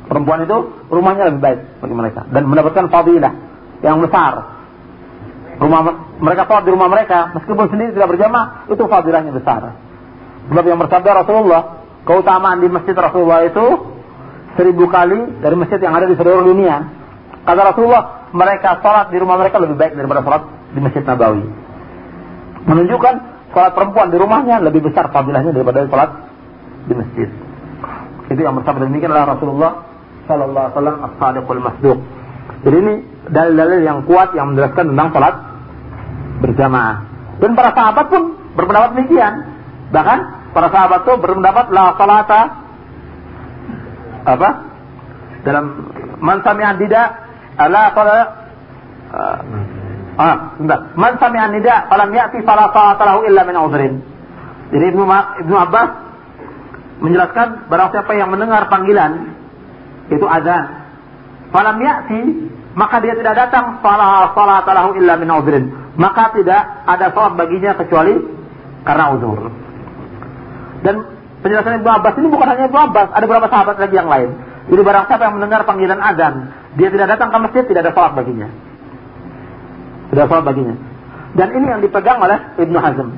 [0.09, 0.57] Perempuan itu
[0.89, 3.33] rumahnya lebih baik bagi mereka dan mendapatkan fadilah
[3.85, 4.57] yang besar.
[5.59, 5.81] Rumah
[6.23, 9.75] mereka sholat di rumah mereka meskipun sendiri tidak berjamaah itu fadilahnya besar.
[10.49, 13.65] Sebab yang bersabda Rasulullah, keutamaan di masjid Rasulullah itu
[14.57, 16.89] seribu kali dari masjid yang ada di seluruh dunia.
[17.45, 21.45] Kata Rasulullah, mereka sholat di rumah mereka lebih baik daripada sholat di masjid Nabawi.
[22.69, 23.15] Menunjukkan
[23.53, 26.11] sholat perempuan di rumahnya lebih besar fadilahnya daripada sholat
[26.89, 27.29] di masjid.
[28.29, 29.73] Itu yang bersabda demikian adalah Rasulullah
[30.29, 31.99] Sallallahu Alaihi Wasallam as-sadiqul masduq.
[32.59, 32.95] Jadi ini
[33.33, 35.35] dalil-dalil yang kuat yang menjelaskan tentang salat
[36.45, 36.97] berjamaah.
[37.39, 38.23] Dan para sahabat pun
[38.59, 39.33] berpendapat demikian.
[39.89, 40.19] Bahkan
[40.53, 42.41] para sahabat itu berpendapat la salata
[44.29, 44.49] apa?
[45.47, 45.65] Dalam
[46.19, 47.28] man sami'a nida
[47.67, 48.29] la salat
[49.11, 49.39] uh,
[50.19, 50.81] ah, enggak.
[50.95, 53.95] Man sami'a nida falam ya'ti fala salata lahu illa min udhrin.
[54.71, 55.03] Jadi Ibnu
[55.43, 55.91] Ibnu Abbas
[57.03, 59.35] menjelaskan barang siapa yang mendengar panggilan
[60.15, 60.87] itu azan.
[61.51, 62.21] Falam ya'ti
[62.79, 63.83] maka dia tidak datang.
[63.83, 65.65] Fala salata lahu illa min udhrin
[65.99, 68.15] maka tidak ada salat baginya kecuali
[68.87, 69.51] karena uzur.
[70.87, 70.95] Dan
[71.43, 74.31] penjelasan Ibnu Abbas ini bukan hanya Ibnu Abbas ada beberapa sahabat lagi yang lain
[74.69, 76.35] jadi barang siapa yang mendengar panggilan azan
[76.77, 78.49] dia tidak datang ke masjid tidak ada salat baginya.
[80.13, 80.75] Tidak ada salat baginya.
[81.33, 83.09] Dan ini yang dipegang oleh Ibnu Hazm.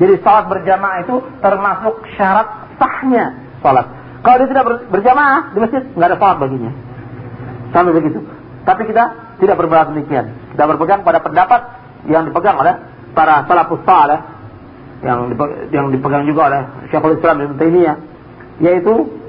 [0.00, 2.48] Jadi salat berjamaah itu termasuk syarat
[2.80, 3.86] sahnya salat.
[4.24, 6.72] Kalau dia tidak berjamaah di masjid nggak ada salat baginya.
[7.76, 8.18] Sampai begitu.
[8.64, 9.04] Tapi kita
[9.36, 10.32] tidak berpendapat demikian.
[10.56, 11.60] Kita berpegang pada pendapat
[12.08, 12.74] yang dipegang oleh
[13.12, 14.20] para salafus saleh
[15.04, 17.96] yang dipegang juga oleh Syekhul Islam Ibnu Taimiyah
[18.64, 19.25] yaitu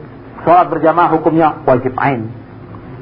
[0.48, 2.32] sholat berjamaah hukumnya wajib ain.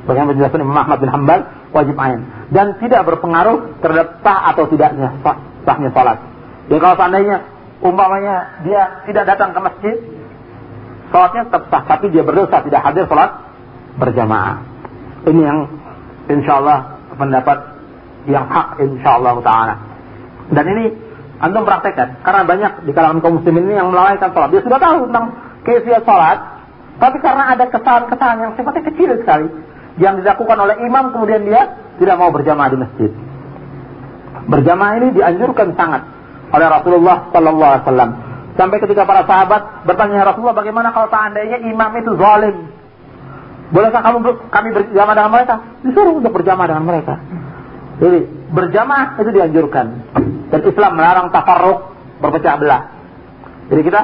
[0.10, 5.14] Bagaimana penjelasan Imam Ahmad bin Hambal wajib ain dan tidak berpengaruh terhadap sah atau tidaknya
[5.22, 6.18] sah, sahnya sholat.
[6.66, 7.46] Jadi kalau seandainya
[7.86, 9.96] umpamanya dia tidak datang ke masjid,
[11.14, 13.30] sholatnya tetap sah, tapi dia berdosa tidak hadir sholat
[14.02, 14.66] berjamaah.
[15.30, 15.60] Ini yang
[16.34, 17.58] insya Allah pendapat
[18.26, 19.76] yang hak insya Allah taala.
[20.50, 20.86] Dan ini
[21.42, 24.50] antum praktekkan karena banyak di kalangan kaum muslimin ini yang melalaikan sholat.
[24.50, 25.26] Dia sudah tahu tentang
[25.66, 26.38] kefiat sholat,
[26.96, 29.48] tapi karena ada kesalahan-kesalahan yang sifatnya kecil sekali
[30.00, 31.62] yang dilakukan oleh imam kemudian dia
[32.00, 33.12] tidak mau berjamaah di masjid.
[34.46, 36.02] Berjamaah ini dianjurkan sangat
[36.52, 38.12] oleh Rasulullah Sallallahu Alaihi Wasallam.
[38.56, 42.56] Sampai ketika para sahabat bertanya Rasulullah bagaimana kalau seandainya imam itu zalim,
[43.74, 44.18] Bolehkah kamu
[44.54, 45.56] kami berjamaah dengan mereka?
[45.82, 47.18] Disuruh untuk berjamaah dengan mereka.
[47.98, 48.20] Jadi
[48.54, 49.86] berjamaah itu dianjurkan.
[50.54, 52.82] Dan Islam melarang tafarruk berpecah belah.
[53.74, 54.02] Jadi kita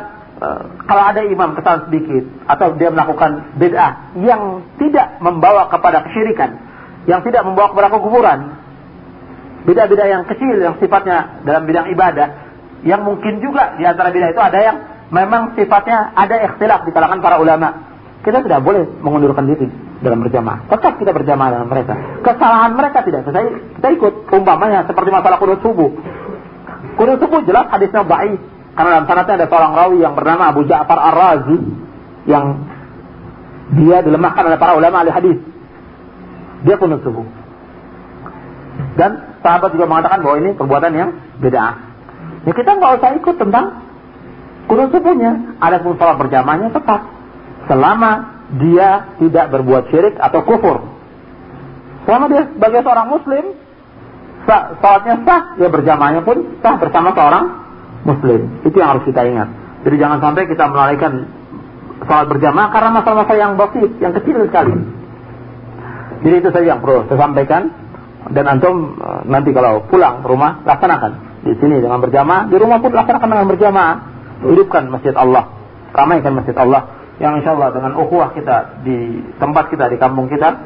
[0.90, 6.58] kalau ada imam kesalahan sedikit atau dia melakukan bid'ah yang tidak membawa kepada kesyirikan,
[7.06, 8.40] yang tidak membawa kepada kekufuran,
[9.70, 12.28] bid'ah-bid'ah yang kecil yang sifatnya dalam bidang ibadah,
[12.82, 14.78] yang mungkin juga di antara bid'ah itu ada yang
[15.14, 19.66] memang sifatnya ada ikhtilaf di kalangan para ulama kita tidak boleh mengundurkan diri
[20.02, 20.70] dalam berjamaah.
[20.70, 21.94] Tetap kita berjamaah dengan mereka.
[22.22, 23.46] Kesalahan mereka tidak selesai,
[23.82, 24.14] kita ikut.
[24.30, 25.90] Umpamanya seperti masalah kunut subuh.
[26.98, 28.38] Kunut subuh jelas hadisnya baik.
[28.72, 31.58] Karena dalam sanatnya ada seorang rawi yang bernama Abu Ja'far Ar-Razi
[32.26, 32.46] yang
[33.72, 35.38] dia dilemahkan oleh para ulama ahli hadis.
[36.64, 37.26] Dia kunut subuh.
[38.96, 41.64] Dan sahabat juga mengatakan bahwa ini perbuatan yang beda.
[42.48, 43.66] Ya kita nggak usah ikut tentang
[44.68, 45.58] kunut subuhnya.
[45.60, 47.02] Ada pun sholat berjamaahnya tetap
[47.68, 48.12] selama
[48.60, 50.84] dia tidak berbuat syirik atau kufur.
[52.04, 53.44] Selama dia sebagai seorang muslim,
[54.50, 57.46] sah, salatnya sah, dia berjamaahnya pun sah bersama seorang
[58.08, 58.62] muslim.
[58.66, 59.50] Itu yang harus kita ingat.
[59.82, 61.26] Jadi jangan sampai kita melalaikan
[62.06, 64.74] salat berjamaah karena masalah-masalah yang basit, yang kecil sekali.
[66.22, 67.64] Jadi itu saja yang perlu saya sampaikan.
[68.22, 71.42] Dan antum eh, nanti kalau pulang rumah, laksanakan.
[71.42, 73.96] Di sini dengan berjamaah, di rumah pun laksanakan dengan berjamaah.
[74.46, 75.50] Hidupkan masjid Allah.
[75.92, 80.58] Ramaikan masjid Allah yang insya Allah dengan ukhuwah kita di tempat kita di kampung kita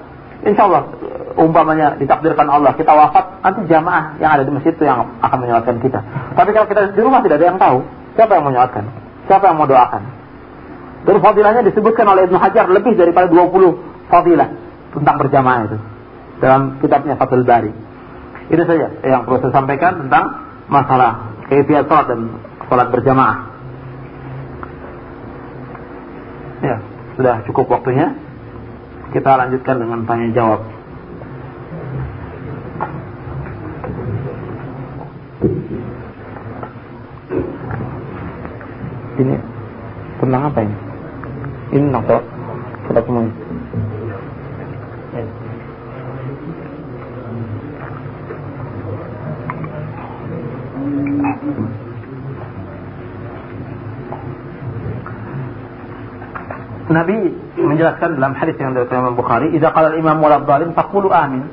[0.47, 0.87] insya Allah
[1.35, 5.77] umpamanya ditakdirkan Allah kita wafat nanti jamaah yang ada di masjid itu yang akan menyolatkan
[5.83, 5.99] kita.
[6.33, 7.83] Tapi kalau kita di rumah tidak ada yang tahu
[8.15, 8.85] siapa yang menyolatkan
[9.27, 10.03] siapa yang mau doakan?
[11.05, 14.49] Dan fadilahnya disebutkan oleh Ibnu Hajar lebih daripada 20 fadilah
[14.89, 15.77] tentang berjamaah itu.
[16.41, 17.71] Dalam kitabnya Fathul Bari.
[18.49, 20.25] Itu saja yang perlu saya sampaikan tentang
[20.69, 22.19] masalah kaifiat salat dan
[22.69, 23.37] salat berjamaah.
[26.65, 26.75] Ya,
[27.17, 28.17] sudah cukup waktunya.
[29.13, 30.74] Kita lanjutkan dengan tanya jawab.
[39.15, 39.35] Ini
[40.19, 40.75] tentang apa ini?
[41.75, 42.23] Ini sholat,
[42.89, 43.33] sholat semuanya.
[56.85, 57.17] Nabi
[57.57, 61.43] menjelaskan dalam hadis yang dari Imam Bukhari, "Idza qala al-imam wal dhalim faqulu amin."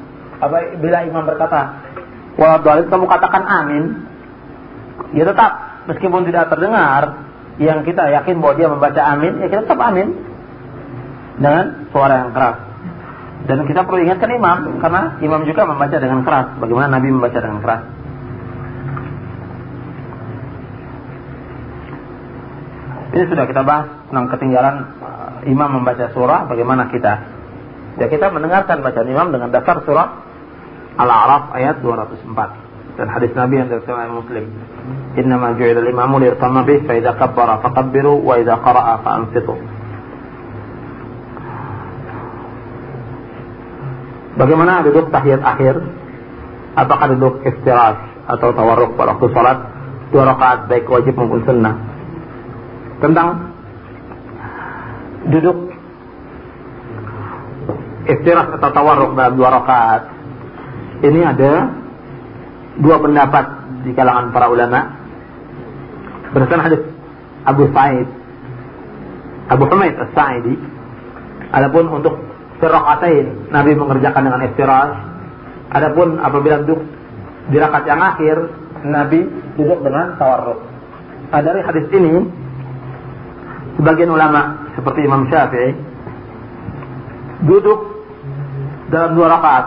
[0.42, 1.91] Apa bila imam berkata
[2.36, 3.84] wal dhalim kamu katakan amin.
[5.12, 7.28] Ya tetap meskipun tidak terdengar
[7.60, 10.08] yang kita yakin bahwa dia membaca amin, ya kita tetap amin
[11.36, 12.58] dengan suara yang keras.
[13.42, 16.46] Dan kita perlu ingatkan imam karena imam juga membaca dengan keras.
[16.62, 17.82] Bagaimana Nabi membaca dengan keras?
[23.12, 24.76] Ini sudah kita bahas tentang ketinggalan
[25.44, 27.14] imam membaca surah, bagaimana kita?
[28.00, 30.31] Ya kita mendengarkan bacaan imam dengan dasar surah
[30.96, 34.44] Al-A'raf ayat 204 dan hadis Nabi yang dari Muslim.
[35.16, 39.56] Inna ma ju'ila al-imamu liyutama bih fa idza kabbara fakabbiru wa idza qara'a fa ansitu.
[44.36, 45.76] Bagaimana duduk tahiyat akhir?
[46.72, 49.58] Apakah duduk istirahat atau tawarruk pada waktu salat
[50.08, 51.74] dua rakaat baik wajib maupun sunnah?
[53.00, 53.28] Tentang
[55.28, 55.72] duduk
[58.08, 60.11] istirahat atau tawarruk dalam dua rakaat
[61.02, 61.70] ini ada
[62.78, 63.44] dua pendapat
[63.86, 64.80] di kalangan para ulama.
[66.32, 66.82] Berdasarkan hadis
[67.44, 68.08] Abu Sa'id
[69.52, 70.54] Abu Humaid As-Sa'idi.
[71.52, 72.16] Adapun untuk
[72.62, 74.90] firaqatain Nabi mengerjakan dengan istirahat
[75.68, 76.80] adapun apabila duduk
[77.52, 78.36] di rakaat yang akhir
[78.86, 79.20] Nabi
[79.60, 80.60] duduk dengan tawarruk.
[81.28, 82.24] Nah, dari hadis ini
[83.76, 85.76] sebagian ulama seperti Imam Syafi'i
[87.44, 87.80] duduk
[88.88, 89.66] dalam dua rakaat.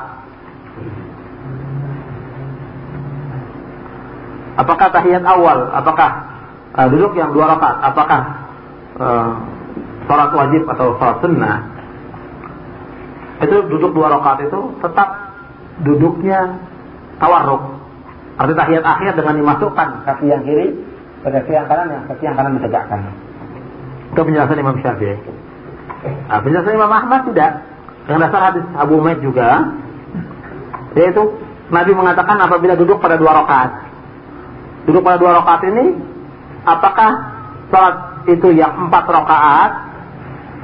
[4.56, 5.68] Apakah tahiyat awal?
[5.76, 6.10] Apakah
[6.76, 7.78] uh, duduk yang dua rakaat?
[7.92, 8.20] Apakah
[9.00, 9.32] uh,
[10.08, 11.58] sholat wajib atau sholat sunnah?
[13.44, 15.10] Itu duduk dua rakaat itu tetap
[15.84, 16.56] duduknya
[17.20, 17.84] tawarruk.
[18.36, 20.76] Arti tahiyat akhir dengan dimasukkan kaki yang kiri
[21.24, 23.00] ke kaki yang kanan, yang kaki yang kanan ditegakkan.
[24.12, 25.18] Itu penjelasan Imam Syafi'i.
[26.32, 27.52] Nah, penjelasan Imam Ahmad tidak.
[28.06, 29.74] Dengan dasar hadis Abu Umaid juga,
[30.94, 31.42] yaitu
[31.74, 33.85] Nabi mengatakan apabila duduk pada dua rakaat,
[34.86, 35.86] duduk pada dua rakaat ini,
[36.66, 37.12] apakah
[37.70, 37.96] salat
[38.30, 39.72] itu yang empat rakaat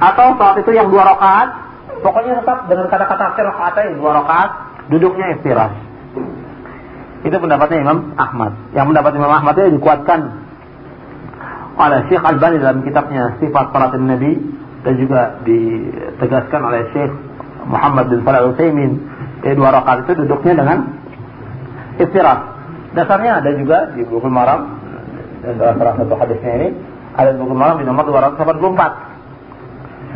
[0.02, 1.48] atau salat itu yang dua rakaat?
[2.02, 4.50] Pokoknya tetap dengan kata-kata akhir rakaat dua rakaat,
[4.90, 5.72] duduknya istirahat.
[7.22, 8.74] Itu pendapatnya Imam Ahmad.
[8.74, 10.20] Yang pendapat Imam Ahmad itu dikuatkan
[11.78, 14.32] oleh Syekh Al-Bani dalam kitabnya Sifat Salat Nabi
[14.82, 17.12] dan juga ditegaskan oleh Syekh
[17.70, 18.90] Muhammad bin Salih Al-Utsaimin
[19.46, 20.78] eh, dua rakaat itu duduknya dengan
[22.02, 22.51] istirahat.
[22.92, 24.80] Dasarnya ada juga di buku Maram.
[25.42, 26.68] Dan dalam salah satu hadisnya ini
[27.16, 29.12] ada di buku Maram di nomor 284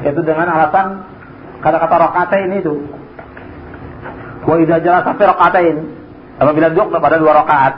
[0.05, 1.09] yaitu dengan alasan
[1.65, 2.85] kata-kata rakaat ini itu
[4.45, 5.77] wa idza jalasa fi rakaatain
[6.37, 7.75] apabila duduk pada dua rakaat.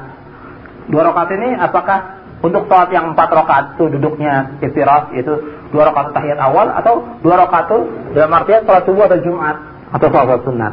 [0.91, 1.99] Dua rakaat ini apakah
[2.43, 5.31] untuk sholat yang empat rakaat itu duduknya istirahat itu
[5.71, 7.79] dua rakaat tahiyat awal atau dua rakaat itu
[8.19, 9.57] dalam artian sholat subuh atau jumat
[9.95, 10.73] atau sholat sunat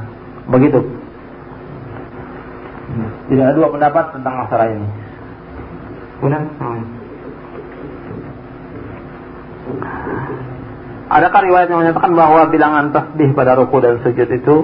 [0.50, 1.05] begitu
[3.28, 4.88] tidak ada dua pendapat tentang masalah ini.
[6.20, 6.84] Kemudian hmm.
[11.12, 14.56] adakah riwayat yang menyatakan bahwa bilangan tasbih pada ruku dan sujud itu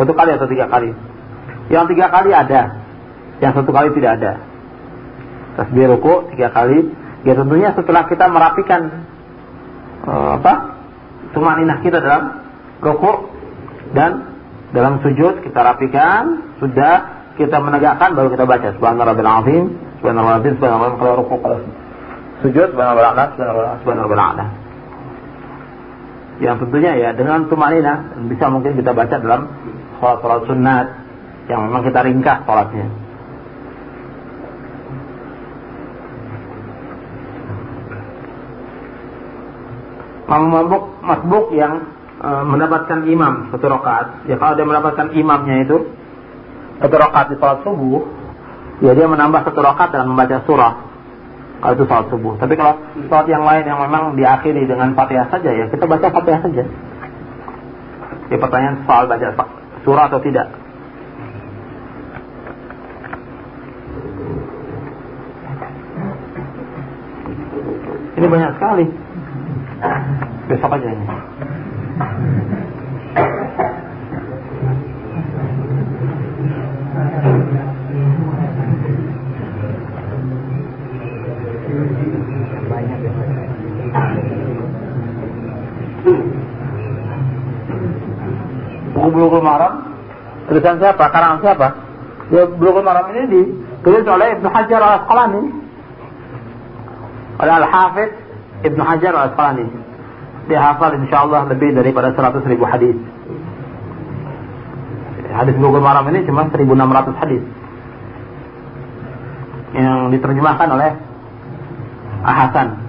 [0.00, 0.96] satu kali atau tiga kali?
[1.68, 2.60] Yang tiga kali ada
[3.44, 4.32] yang satu kali tidak ada.
[5.60, 6.88] Tasbih ruku tiga kali.
[7.24, 9.08] Ya tentunya setelah kita merapikan
[10.04, 10.76] uh, apa
[11.32, 12.44] tumaninah kita dalam
[12.84, 13.32] ruku
[13.96, 14.33] dan
[14.74, 16.94] dalam sujud kita rapikan sudah
[17.38, 18.68] kita menegakkan baru kita baca.
[18.74, 19.64] Subhanallah rabbil azim
[20.02, 21.58] subhanallah azim subhanallah kalau ruku kalau
[22.42, 24.46] sujud subhanallah a'la
[26.42, 29.46] yang tentunya ya dengan tumanina bisa mungkin kita baca dalam
[30.02, 30.86] sholat-sholat sunat
[31.46, 32.86] yang memang kita ringkas sholatnya.
[40.24, 41.86] Mabuk masbuk yang
[42.24, 44.24] mendapatkan imam satu rakaat.
[44.30, 45.92] Ya kalau dia mendapatkan imamnya itu
[46.80, 48.02] satu rakaat di sholat subuh
[48.80, 50.74] ya dia menambah satu rakaat dan membaca surah.
[51.60, 52.34] Kalau itu sholat subuh.
[52.40, 56.40] Tapi kalau sholat yang lain yang memang diakhiri dengan fatihah saja ya kita baca fatihah
[56.40, 56.64] saja.
[58.32, 59.28] Ya pertanyaan soal baca
[59.84, 60.48] surah atau tidak?
[68.14, 68.86] Ini banyak sekali.
[70.48, 71.04] Besok aja ini
[71.94, 72.02] Buku
[89.14, 89.94] Bulughul Maram
[90.50, 91.14] tulisan siapa?
[91.14, 91.78] Karangan siapa?
[92.34, 95.42] Ya Bulughul Maram ini ditulis oleh Ibnu Hajar Al-Asqalani.
[97.38, 98.18] Oleh Al-Hafidz
[98.66, 99.93] Ibnu Hajar Al-Asqalani.
[100.44, 102.96] Dia hafal insyaallah lebih daripada 100 ribu hadis.
[105.34, 107.42] Hadis Bulughul Maram ini cuma 1600 hadis.
[109.74, 110.90] Yang diterjemahkan oleh
[112.24, 112.84] Ahasan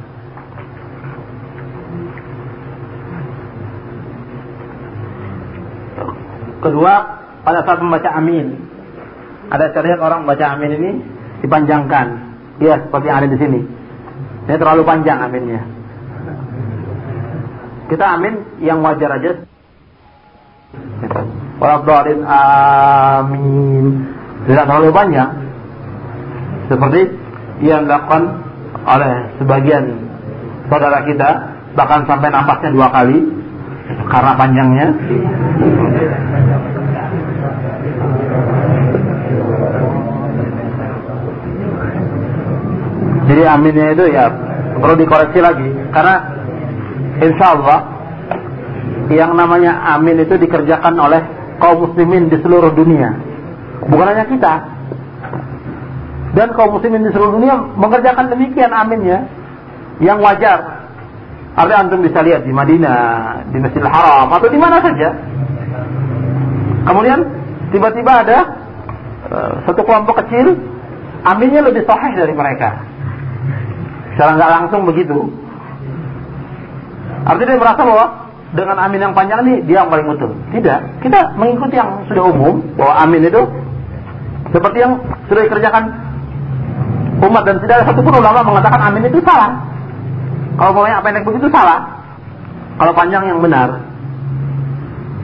[6.65, 6.93] Kedua,
[7.45, 8.57] pada saat membaca amin.
[9.53, 10.91] Ada syariat orang membaca amin ini
[11.45, 12.07] dipanjangkan.
[12.57, 13.61] Ya, seperti yang ada di sini.
[14.49, 15.74] Ini terlalu panjang aminnya.
[17.85, 19.45] Kita amin yang wajar aja.
[21.61, 23.85] Walabdalin amin.
[24.49, 25.31] Tidak terlalu panjang.
[26.65, 27.01] Seperti
[27.61, 28.41] yang dilakukan
[28.85, 29.83] oleh sebagian
[30.65, 31.29] saudara kita.
[31.77, 33.17] Bahkan sampai nampaknya dua kali.
[34.09, 34.87] Karena panjangnya.
[43.25, 44.29] Jadi aminnya itu ya
[44.77, 46.34] perlu dikoreksi lagi karena
[47.21, 47.79] insya Allah
[49.11, 51.21] yang namanya amin itu dikerjakan oleh
[51.61, 53.13] kaum muslimin di seluruh dunia.
[53.85, 54.53] Bukan hanya kita.
[56.35, 59.29] Dan kaum muslimin di seluruh dunia mengerjakan demikian aminnya
[60.03, 60.89] yang wajar.
[61.55, 65.15] Artinya antum bisa lihat di Madinah, di Masjidil Haram atau di mana saja.
[66.83, 67.19] Kemudian
[67.71, 68.37] tiba-tiba ada
[69.31, 70.59] uh, satu kelompok kecil
[71.23, 72.83] aminnya lebih sahih dari mereka.
[74.13, 75.44] Secara nggak langsung begitu.
[77.25, 78.05] Artinya dia merasa bahwa
[78.53, 80.31] dengan amin yang panjang ini dia yang paling betul.
[80.53, 83.41] Tidak, kita mengikuti yang sudah umum bahwa amin itu
[84.53, 85.83] seperti yang sudah dikerjakan
[87.25, 89.59] umat dan tidak ada satupun ulama mengatakan amin itu salah.
[90.55, 91.79] Kalau pokoknya yang begitu salah.
[92.75, 93.81] Kalau panjang yang benar.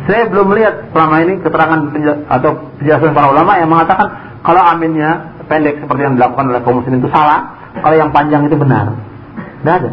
[0.09, 1.79] Saya belum melihat selama ini keterangan
[2.25, 4.07] atau penjelasan para ulama yang mengatakan
[4.41, 8.57] kalau aminnya pendek seperti yang dilakukan oleh kaum muslimin itu salah, kalau yang panjang itu
[8.57, 8.97] benar.
[9.61, 9.91] Tidak ada.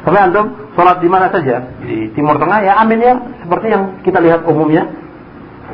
[0.00, 4.16] Tapi antum sholat di mana saja di Timur Tengah ya amin ya seperti yang kita
[4.24, 4.88] lihat umumnya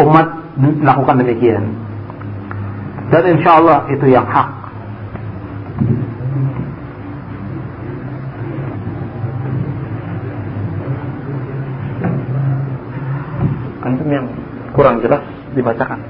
[0.03, 0.27] umat
[0.59, 1.63] melakukan demikian.
[3.07, 4.49] Dan insya Allah itu yang hak.
[13.87, 14.27] Antum yang
[14.75, 15.23] kurang jelas
[15.55, 16.03] dibacakan.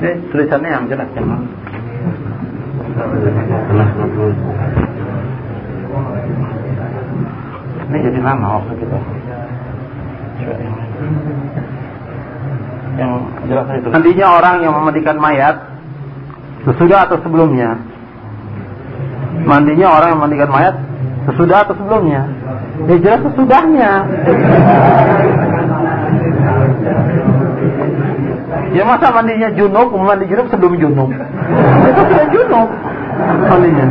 [0.00, 1.22] Ini tulisannya yang jelas ya,
[7.90, 8.98] Ini jadi lama waktu kita.
[12.96, 13.12] Yang
[13.50, 13.88] jelas itu.
[13.90, 15.56] Nantinya orang yang memandikan mayat
[16.64, 17.76] sesudah atau sebelumnya.
[19.44, 20.74] Mandinya orang yang memandikan mayat
[21.28, 22.22] sesudah atau sebelumnya.
[22.88, 23.90] Ya jelas sesudahnya.
[28.70, 31.10] Ya masa mandinya junub, mandi junub sebelum junub.
[31.90, 32.68] Itu sudah junub
[33.50, 33.84] mandinya.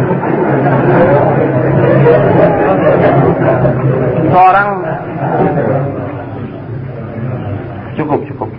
[4.30, 4.70] Seorang
[8.00, 8.50] cukup cukup.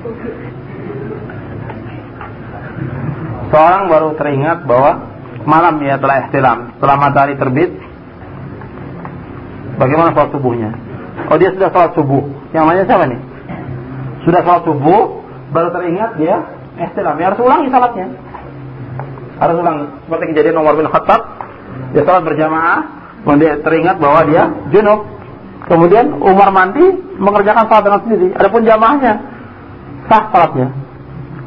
[3.51, 5.11] Seorang baru teringat bahwa
[5.49, 7.73] malam ya telah ihtilam, setelah matahari terbit.
[9.81, 10.71] Bagaimana sholat subuhnya?
[11.33, 12.23] Oh dia sudah sholat subuh.
[12.53, 13.21] Yang lainnya siapa nih?
[14.29, 15.20] Sudah sholat subuh,
[15.51, 16.37] baru teringat dia
[16.79, 17.19] ihtilam.
[17.19, 18.07] Ya harus ulangi salatnya.
[19.41, 19.87] Harus ulangi.
[20.07, 21.21] Seperti kejadian Umar bin Khattab,
[21.93, 22.81] dia salat berjamaah,
[23.25, 25.01] kemudian dia teringat bahwa dia junub.
[25.71, 26.83] Kemudian Umar mandi
[27.21, 28.29] mengerjakan salat dengan sendiri.
[28.35, 29.13] Adapun jamaahnya
[30.11, 30.69] sah salatnya.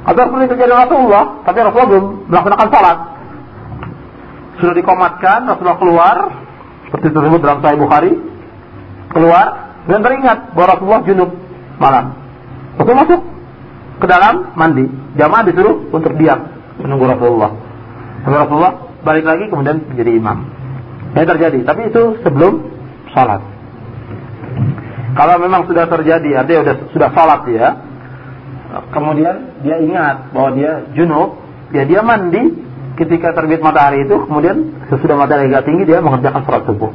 [0.04, 2.98] Atau seperti kejadian Rasulullah, tapi Rasulullah belum melaksanakan salat.
[4.60, 6.16] Sudah dikomatkan, Rasulullah keluar,
[6.88, 8.14] seperti tersebut dalam Sahih Bukhari,
[9.12, 11.30] keluar dan teringat bahwa Rasulullah junub
[11.80, 12.06] malam.
[12.80, 13.20] Rasul masuk
[14.00, 14.86] ke dalam mandi.
[15.18, 16.50] Jamaah disuruh untuk diam
[16.82, 17.52] menunggu Rasulullah.
[18.24, 20.38] Sampai Rasulullah balik lagi kemudian menjadi imam.
[21.14, 22.54] Ini terjadi, tapi itu sebelum
[23.14, 23.42] sholat.
[25.14, 27.68] Kalau memang sudah terjadi, artinya sudah sudah sholat ya,
[28.90, 31.38] kemudian dia ingat bahwa dia junub,
[31.70, 32.66] ya dia mandi
[32.98, 36.92] ketika terbit matahari itu, kemudian sesudah matahari agak tinggi dia mengerjakan sholat subuh.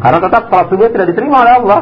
[0.00, 1.80] Karena tetap sholat subuh tidak diterima oleh Allah.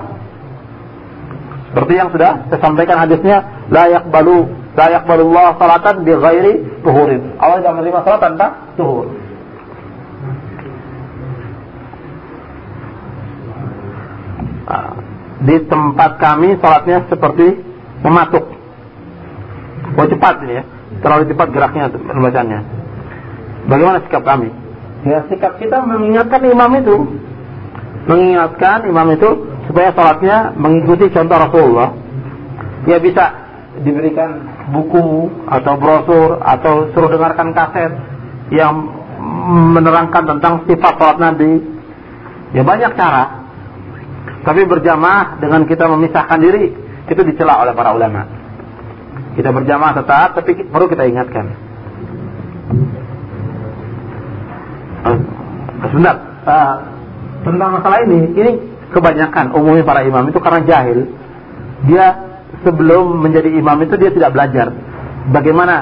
[1.76, 7.36] Seperti yang sudah saya sampaikan hadisnya, la yaqbalu la yaqbalullah salatan bi ghairi tuhurin.
[7.36, 8.46] Allah tidak menerima salat tanpa
[8.80, 9.12] tuhur.
[15.44, 17.60] Di tempat kami salatnya seperti
[18.00, 18.48] mematuk.
[20.00, 20.64] Oh cepat ini ya,
[21.04, 22.64] terlalu cepat geraknya pembacanya.
[23.68, 24.48] Bagaimana sikap kami?
[25.04, 26.96] Ya sikap kita mengingatkan imam itu,
[28.08, 29.30] mengingatkan imam itu
[29.66, 31.90] supaya sholatnya mengikuti contoh Rasulullah,
[32.86, 33.24] ya bisa
[33.82, 37.92] diberikan buku atau brosur atau suruh dengarkan kaset
[38.48, 38.88] yang
[39.76, 41.60] menerangkan tentang sifat sholat Nabi.
[42.54, 43.46] Ya banyak cara.
[44.46, 46.70] Tapi berjamaah dengan kita memisahkan diri
[47.10, 48.26] itu dicela oleh para ulama.
[49.34, 51.46] Kita berjamaah tetap, tapi perlu kita ingatkan.
[55.92, 56.74] Sebentar, uh,
[57.44, 58.52] tentang masalah ini, ini
[58.96, 61.12] kebanyakan umumnya para imam itu karena jahil.
[61.84, 62.06] Dia
[62.64, 64.72] sebelum menjadi imam itu dia tidak belajar
[65.30, 65.74] bagaimana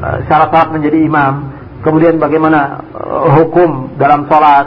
[0.00, 1.52] uh, syarat-syarat menjadi imam,
[1.84, 4.66] kemudian bagaimana uh, hukum dalam sholat,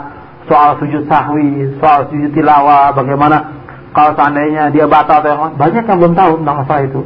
[0.50, 3.62] soal sujud sahwi, soal sujud tilawah, bagaimana
[3.94, 7.00] kalau seandainya dia batal atau yang banyak yang belum tahu tentang masalah itu.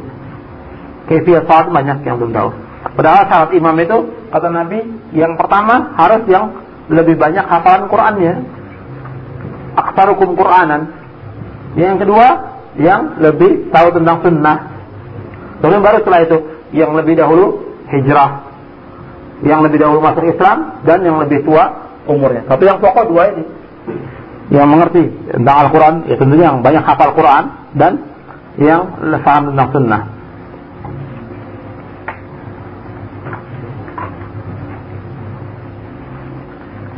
[1.09, 2.49] Kefiat sholat banyak yang belum tahu.
[2.97, 3.97] Padahal syarat imam itu
[4.29, 4.79] kata Nabi
[5.13, 6.53] yang pertama harus yang
[6.89, 8.33] lebih banyak hafalan Qur'annya.
[9.79, 10.81] Aksarukum Qur'anan.
[11.79, 12.27] Yang kedua
[12.79, 14.57] yang lebih tahu tentang sunnah.
[15.59, 16.37] Kemudian baru setelah itu
[16.71, 18.47] yang lebih dahulu hijrah,
[19.43, 22.47] yang lebih dahulu masuk Islam dan yang lebih tua umurnya.
[22.47, 23.43] Tapi yang pokok dua ini.
[24.49, 27.43] Yang mengerti tentang Al-Quran, ya tentunya yang banyak hafal Quran
[27.77, 28.01] dan
[28.57, 30.01] yang paham tentang sunnah.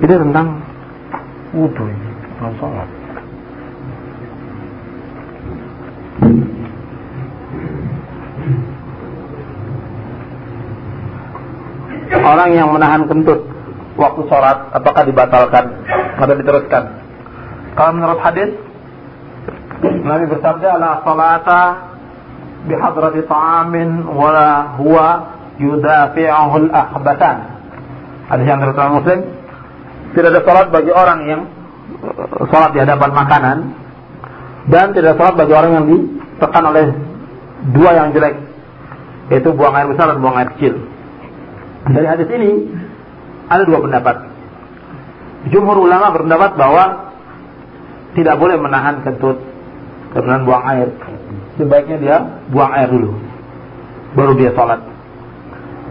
[0.01, 0.47] Ini tentang
[1.53, 2.09] wudhu ini,
[2.41, 2.89] tentang sholat.
[12.21, 13.45] Orang yang menahan kentut
[13.93, 15.85] waktu sholat apakah dibatalkan
[16.17, 16.83] atau diteruskan?
[17.77, 18.49] Kalau menurut hadis
[20.01, 21.61] Nabi bersabda la salata
[22.65, 25.07] bihadrati ta'amin wala huwa
[25.61, 27.37] yudafi'uhu al-akhbatan.
[28.33, 29.19] Hadis yang diriwayatkan Muslim
[30.17, 31.41] tidak ada salat bagi orang yang
[32.49, 33.57] salat di hadapan makanan
[34.69, 36.85] dan tidak salat bagi orang yang ditekan oleh
[37.71, 38.35] dua yang jelek
[39.31, 40.75] yaitu buang air besar dan buang air kecil.
[41.87, 42.51] Dari hadis ini
[43.47, 44.15] ada dua pendapat.
[45.49, 46.83] Jumhur ulama berpendapat bahwa
[48.13, 49.39] tidak boleh menahan kentut
[50.11, 50.89] karena buang air.
[51.55, 52.17] Sebaiknya dia
[52.51, 53.11] buang air dulu,
[54.13, 54.83] baru dia sholat.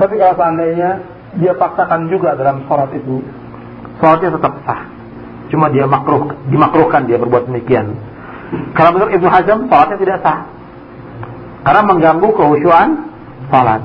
[0.01, 0.91] Tapi kalau seandainya
[1.41, 3.25] dia paksakan juga dalam sholat itu,
[3.99, 5.00] sholatnya tetap sah.
[5.51, 7.99] Cuma dia makruh, dimakruhkan dia berbuat demikian.
[8.75, 10.39] Kalau menurut Ibnu Hazm, sholatnya tidak sah.
[11.67, 12.89] Karena mengganggu kehusuan
[13.51, 13.83] sholat.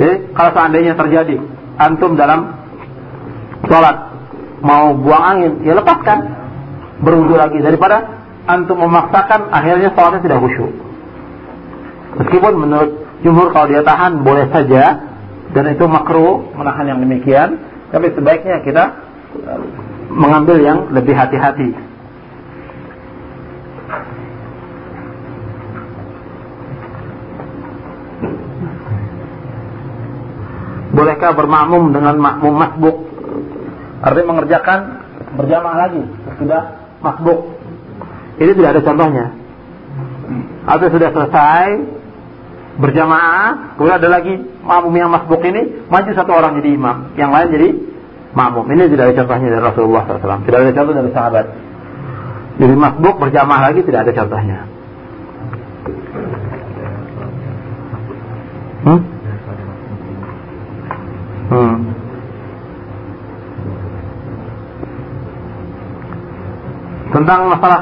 [0.00, 1.36] Jadi kalau seandainya terjadi
[1.78, 2.58] antum dalam
[3.68, 3.96] sholat
[4.64, 6.18] mau buang angin, ya lepaskan
[7.04, 10.72] berwudu lagi daripada antum memaksakan akhirnya sholatnya tidak khusyuk.
[12.24, 12.90] Meskipun menurut
[13.22, 15.12] jumhur kalau dia tahan boleh saja
[15.54, 17.62] dan itu makruh menahan yang demikian,
[17.94, 18.84] tapi sebaiknya kita
[20.10, 21.72] mengambil yang lebih hati-hati.
[30.94, 32.96] Bolehkah bermakmum dengan makmum masbuk?
[33.98, 34.80] Artinya mengerjakan
[35.34, 36.02] berjamaah lagi
[36.38, 36.62] sudah
[37.02, 37.58] masbuk.
[38.38, 39.26] Ini tidak ada contohnya.
[40.64, 41.66] Atau sudah selesai
[42.78, 47.48] berjamaah, kemudian ada lagi makmum yang masbuk ini maju satu orang jadi imam, yang lain
[47.54, 47.68] jadi
[48.34, 48.66] makmum.
[48.68, 50.44] Ini tidak ada contohnya dari Rasulullah SAW.
[50.46, 51.46] Tidak ada contoh dari sahabat.
[52.54, 54.58] Jadi masbuk berjamaah lagi tidak ada contohnya.
[58.84, 59.00] Hmm?
[61.44, 61.76] Hmm.
[67.14, 67.80] tentang masalah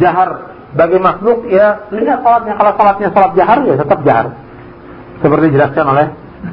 [0.00, 0.30] jahar
[0.72, 4.26] bagi makhluk ya lihat salatnya kalau salatnya salat jahar ya tetap jahar
[5.20, 6.06] seperti dijelaskan oleh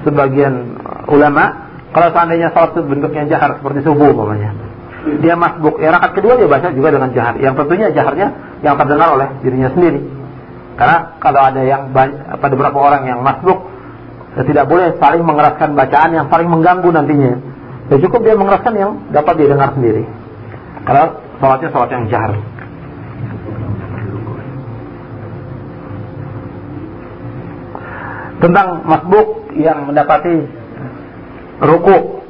[0.03, 0.53] sebagian
[1.07, 1.66] ulama
[1.97, 4.53] kalau seandainya salat itu bentuknya jahar seperti subuh umpamanya.
[5.17, 5.81] Dia masbuk.
[5.81, 7.41] Ya rakaat kedua dia baca juga dengan jahar.
[7.41, 8.27] Yang tentunya jaharnya
[8.61, 10.05] yang terdengar oleh dirinya sendiri.
[10.77, 13.65] Karena kalau ada yang pada beberapa orang yang masbuk
[14.37, 17.33] ya tidak boleh saling mengeraskan bacaan yang saling mengganggu nantinya.
[17.89, 20.05] Ya cukup dia mengeraskan yang dapat didengar sendiri.
[20.85, 22.33] Kalau Salatnya salat yang jahar.
[28.37, 30.45] Tentang masbuk yang mendapati
[31.61, 32.21] ruku.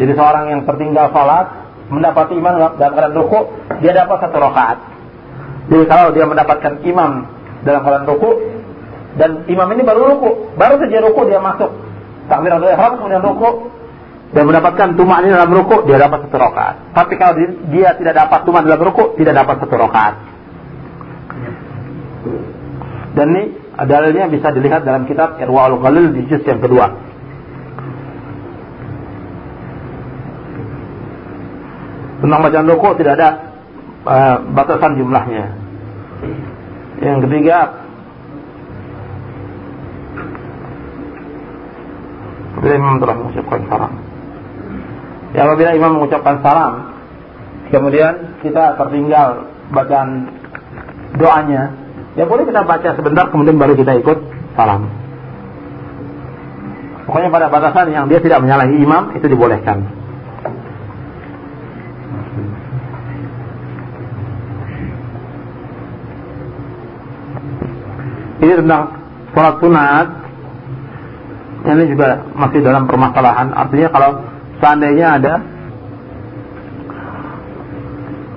[0.00, 1.46] Jadi seorang yang tertinggal salat
[1.90, 3.38] mendapati imam dalam keadaan ruku,
[3.82, 4.78] dia dapat satu rakaat.
[5.70, 7.26] Jadi kalau dia mendapatkan imam
[7.66, 8.30] dalam keadaan ruku
[9.18, 11.70] dan imam ini baru ruku, baru saja ruku dia masuk
[12.30, 13.50] takbiratul ihram kemudian ruku,
[14.30, 16.76] dan mendapatkan tumak ini dalam ruku, dia dapat satu rakaat.
[16.94, 17.34] Tapi kalau
[17.74, 20.14] dia tidak dapat tumak dalam ruku, tidak dapat satu rakaat.
[23.10, 23.42] Dan ini
[23.74, 27.09] dalilnya bisa dilihat dalam kitab Irwaul Ghalil di juz yang kedua.
[32.20, 33.28] Tentang bacaan ruku tidak ada
[34.04, 35.44] uh, batasan jumlahnya.
[37.00, 37.58] Yang ketiga
[42.60, 43.92] Bila imam telah mengucapkan salam.
[45.32, 46.92] Ya apabila imam mengucapkan salam
[47.72, 50.28] Kemudian kita tertinggal bacaan
[51.16, 51.72] doanya
[52.18, 54.18] Ya boleh kita baca sebentar kemudian baru kita ikut
[54.58, 54.90] salam.
[57.06, 59.99] Pokoknya pada batasan yang dia tidak menyalahi imam itu dibolehkan
[68.40, 68.82] Ini tentang
[69.36, 70.06] sholat sunat.
[71.60, 73.52] Ini juga masih dalam permasalahan.
[73.52, 74.10] Artinya kalau
[74.64, 75.34] seandainya ada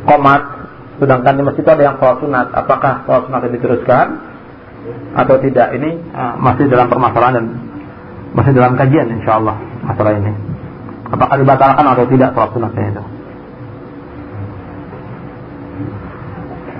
[0.03, 0.41] komat,
[0.99, 4.07] sedangkan di masjid ada yang sholat sunat, apakah sholat sunat ini diteruskan
[5.15, 5.67] atau tidak?
[5.79, 7.45] Ini uh, masih dalam permasalahan dan
[8.35, 9.55] masih dalam kajian insya Allah
[9.87, 10.35] masalah ini.
[11.15, 13.03] Apakah dibatalkan atau tidak sholat sunatnya itu?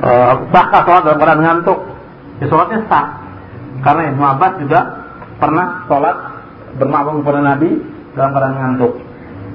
[0.03, 1.92] Uh, sahkah sholat dalam keadaan ngantuk?
[2.43, 3.07] Ya sholatnya sah.
[3.79, 4.79] Karena Ibnu Abbas juga
[5.39, 6.17] pernah sholat
[6.75, 7.79] bermakmum kepada Nabi
[8.19, 8.93] dalam keadaan ngantuk.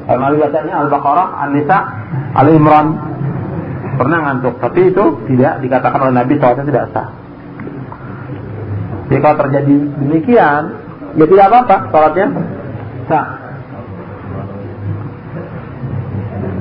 [0.08, 1.78] Kalau Nabi bacanya Al-Baqarah, An-Nisa,
[2.32, 2.86] Al-Imran.
[4.00, 7.08] Pernah ngantuk, tapi itu tidak dikatakan oleh Nabi sholatnya tidak sah.
[9.08, 10.62] Jadi kalau terjadi demikian,
[11.12, 12.26] ya tidak apa-apa sholatnya
[13.04, 13.26] sah.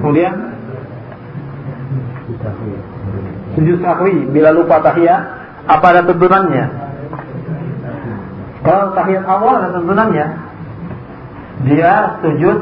[0.04, 0.34] Kemudian
[3.56, 5.37] sujud sahwi bila lupa tahiyat
[5.68, 6.66] apa ada tuntunannya?
[8.64, 10.28] Kalau tahiyat awal ada tuntunannya,
[11.68, 11.92] dia
[12.24, 12.58] sujud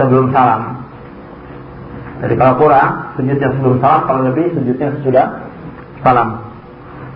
[0.00, 0.84] sebelum salam.
[2.16, 5.26] Jadi kalau kurang, sujudnya sebelum salam, kalau lebih sujudnya sesudah
[6.00, 6.40] salam.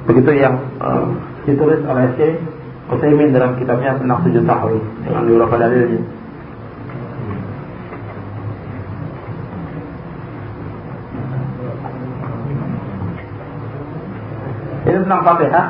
[0.05, 1.09] Begitu yang uh,
[1.49, 2.37] ditulis oleh Syekh
[2.91, 4.77] Utsaimin dalam kitabnya tentang sujud sahwi
[5.07, 6.20] dengan beberapa dalilnya.
[14.91, 15.67] Ini tentang Fatihah.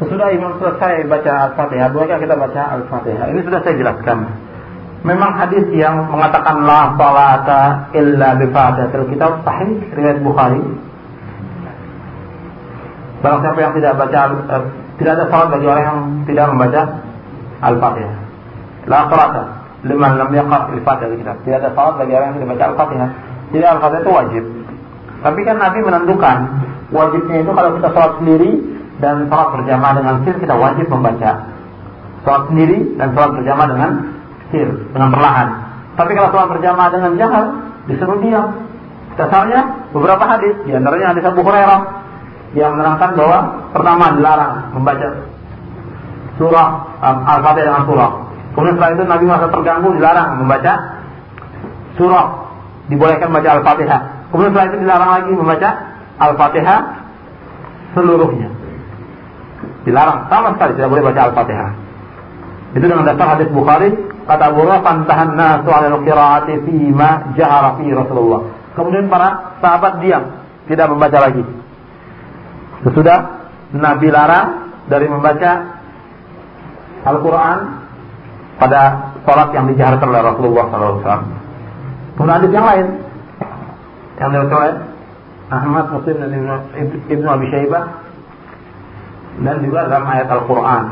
[0.00, 3.36] Sesudah imam selesai baca Al-Fatihah, bolehkah kita baca Al-Fatihah?
[3.36, 4.18] Ini sudah saya jelaskan.
[5.04, 10.60] Memang hadis yang mengatakan la salata illa bi Fatihatil kitab sahih riwayat Bukhari.
[13.20, 14.64] Barang siapa yang tidak baca eh,
[14.96, 16.82] tidak ada salat bagi orang yang tidak membaca
[17.60, 18.16] Al-Fatihah.
[18.88, 19.42] La salata
[19.84, 21.36] liman lam yaqra al-Fatihah kitab.
[21.44, 23.10] Tidak ada salat bagi orang yang tidak baca Al-Fatihah.
[23.52, 24.44] Jadi Al-Fatihah itu wajib.
[25.20, 26.36] Tapi kan Nabi menentukan
[26.90, 28.50] wajibnya itu kalau kita salat sendiri
[29.00, 31.30] dan sholat berjamaah dengan sir kita wajib membaca.
[32.22, 33.90] Sholat sendiri dan sholat berjamaah dengan
[34.52, 35.48] sir, dengan perlahan.
[35.96, 37.44] Tapi kalau sholat berjamaah dengan jahal,
[37.88, 38.48] disuruh diam.
[39.18, 41.80] Dasarnya beberapa hadis, di antaranya hadis Abu Hurairah
[42.54, 43.38] yang menerangkan bahwa
[43.74, 45.08] pertama dilarang membaca
[46.40, 46.68] surah
[46.98, 48.10] um, Al-Fatihah dengan surah.
[48.50, 50.72] Kemudian setelah itu Nabi merasa terganggu dilarang membaca
[51.94, 52.26] surah,
[52.90, 54.00] dibolehkan membaca Al-Fatihah.
[54.30, 55.68] Kemudian setelah itu dilarang lagi membaca
[56.20, 56.80] Al-Fatihah
[57.96, 58.52] seluruhnya.
[59.88, 61.70] Dilarang sama sekali tidak boleh baca Al-Fatihah.
[62.76, 63.90] Itu dengan dasar hadis Bukhari
[64.28, 68.46] kata Abu Hurairah fantahan nasu 'ala al-qira'ati fi ma jahara fi Rasulullah.
[68.78, 70.22] Kemudian para sahabat diam,
[70.70, 71.42] tidak membaca lagi.
[72.86, 74.48] Sesudah Nabi larang
[74.86, 75.50] dari membaca
[77.00, 77.58] Al-Quran
[78.60, 78.80] pada
[79.24, 81.22] sholat yang dijaharkan oleh Rasulullah SAW.
[82.14, 82.86] Kemudian hadis yang lain
[84.20, 84.89] yang diriwayatkan
[85.50, 86.30] Ahmad Muslim dan
[87.10, 87.84] Ibnu Abi Syaibah
[89.42, 90.84] dan juga dalam ayat Al-Quran.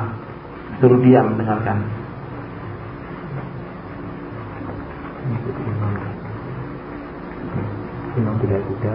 [0.79, 1.99] Suruh diam mendengarkan
[8.19, 8.93] imam tidak juga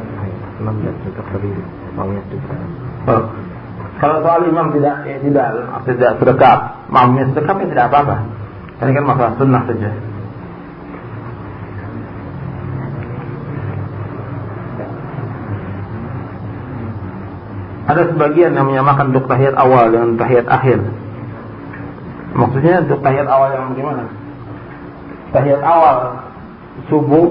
[0.60, 1.64] imam tidak tetap berdiri
[1.96, 2.56] maunya juga
[3.08, 3.24] oh.
[4.04, 5.48] kalau soal imam tidak ya tidak
[5.88, 6.60] tidak sedekap
[6.92, 8.18] maunya sedekap ya tidak apa-apa.
[8.84, 9.90] Ini kan masalah sunnah saja
[17.84, 20.80] ada sebagian yang menyamakan untuk tahiyat awal dengan tahiyat akhir.
[22.34, 24.04] Maksudnya untuk tahiyat awal yang bagaimana?
[25.36, 25.98] Tahiyat awal
[26.88, 27.30] subuh,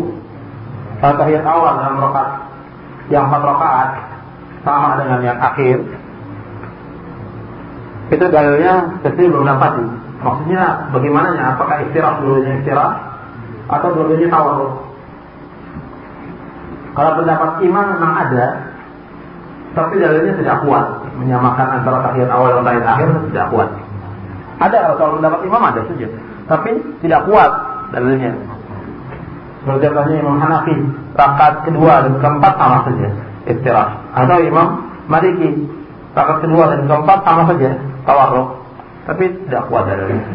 [1.03, 2.33] atau tahiyat awal dalam rakaat
[3.11, 3.91] yang empat rakaat
[4.63, 5.79] sama dengan yang akhir.
[8.13, 9.73] Itu dalilnya saya belum dapat.
[10.23, 10.63] Maksudnya
[10.95, 11.35] bagaimana?
[11.57, 12.95] Apakah istirahat dulunya istirahat
[13.67, 14.79] atau dulunya tawar?
[16.93, 18.47] Kalau pendapat iman memang ada,
[19.73, 23.69] tapi dalilnya tidak kuat menyamakan antara tahiyat awal dan tahiyat akhir tidak kuat.
[24.61, 26.07] Ada kalau mendapat imam ada saja,
[26.47, 26.71] tapi
[27.03, 27.51] tidak kuat
[27.91, 28.33] dalilnya.
[29.63, 30.75] Contohnya Imam Hanafi,
[31.15, 33.09] rakaat kedua dan keempat sama saja
[33.47, 33.91] istirahat.
[34.19, 35.71] Atau Imam Maliki,
[36.19, 37.71] rakaat kedua dan keempat sama saja
[38.03, 38.49] tawarruk,
[39.07, 40.27] tapi tidak kuat dalilnya.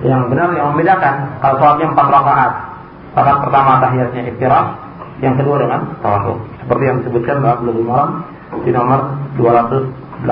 [0.00, 2.52] Yang benar yang membedakan kalau sholatnya empat rakaat,
[3.18, 4.66] rakaat pertama tahiyatnya istirahat,
[5.20, 6.38] yang kedua dengan tawarruk.
[6.62, 8.10] Seperti yang disebutkan dalam Bulughul Maram
[8.66, 9.00] di nomor
[9.38, 10.26] 284.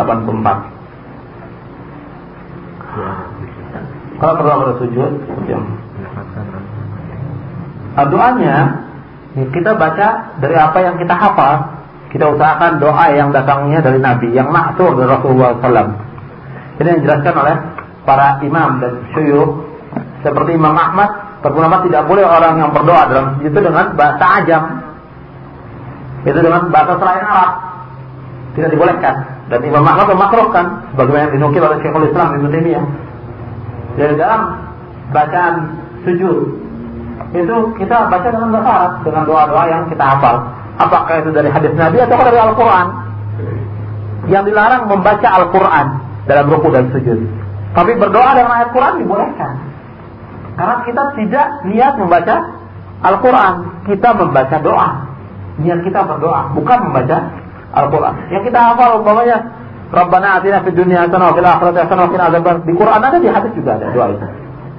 [4.18, 5.10] Kalau berdoa pada sujud,
[5.46, 5.62] diam.
[7.94, 8.56] Nah, doanya
[9.34, 11.78] kita baca dari apa yang kita hafal.
[12.08, 15.92] Kita usahakan doa yang datangnya dari Nabi, yang maksur dari Rasulullah SAW.
[16.80, 17.56] Ini yang dijelaskan oleh
[18.08, 19.68] para imam dan syuyuh
[20.24, 24.62] seperti Imam Ahmad berpendapat tidak boleh orang yang berdoa dalam sujud itu dengan bahasa ajam.
[26.26, 27.50] Itu dengan bahasa selain Arab.
[28.56, 29.14] Tidak dibolehkan.
[29.48, 32.84] Dan Imam Ahmad memakruhkan sebagaimana dinukil oleh Syekhul Islam Ibnu Taimiyah.
[33.98, 34.40] Dari dalam
[35.10, 35.54] bacaan
[36.04, 36.38] sujud
[37.28, 40.36] itu kita baca dengan bahasa dengan doa-doa yang kita hafal.
[40.78, 42.86] Apakah itu dari hadis Nabi atau dari Al-Quran?
[44.30, 45.86] Yang dilarang membaca Al-Quran
[46.28, 47.18] dalam ruku dan sujud.
[47.72, 49.52] Tapi berdoa dengan ayat Quran dibolehkan.
[50.56, 52.36] Karena kita tidak niat membaca
[52.98, 53.54] Al-Quran,
[53.86, 54.90] kita membaca doa.
[55.58, 57.18] Niat kita berdoa, bukan membaca
[57.72, 58.14] Al-Quran.
[58.32, 59.38] Yang kita hafal umpamanya
[59.88, 62.26] Rabbana atina fid dunya hasanah wa fil akhirati hasanah wa qina.
[62.64, 64.26] Di Quran ada, di hadis juga ada doa itu.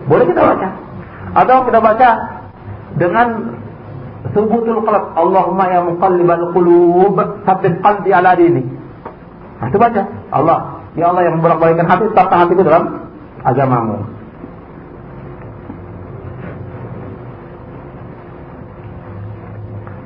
[0.06, 0.68] Boleh kita baca.
[1.38, 2.10] Atau kita baca
[2.98, 3.28] dengan
[4.34, 5.04] subutul qalb.
[5.18, 8.64] Allahumma ya muqallibal qulub, tsabbit qalbi ala dini.
[9.60, 10.02] Nah, itu baca.
[10.30, 10.58] Allah,
[10.94, 13.10] ya Allah yang membolak-balikkan hati, serta hatiku dalam
[13.46, 13.98] agamamu.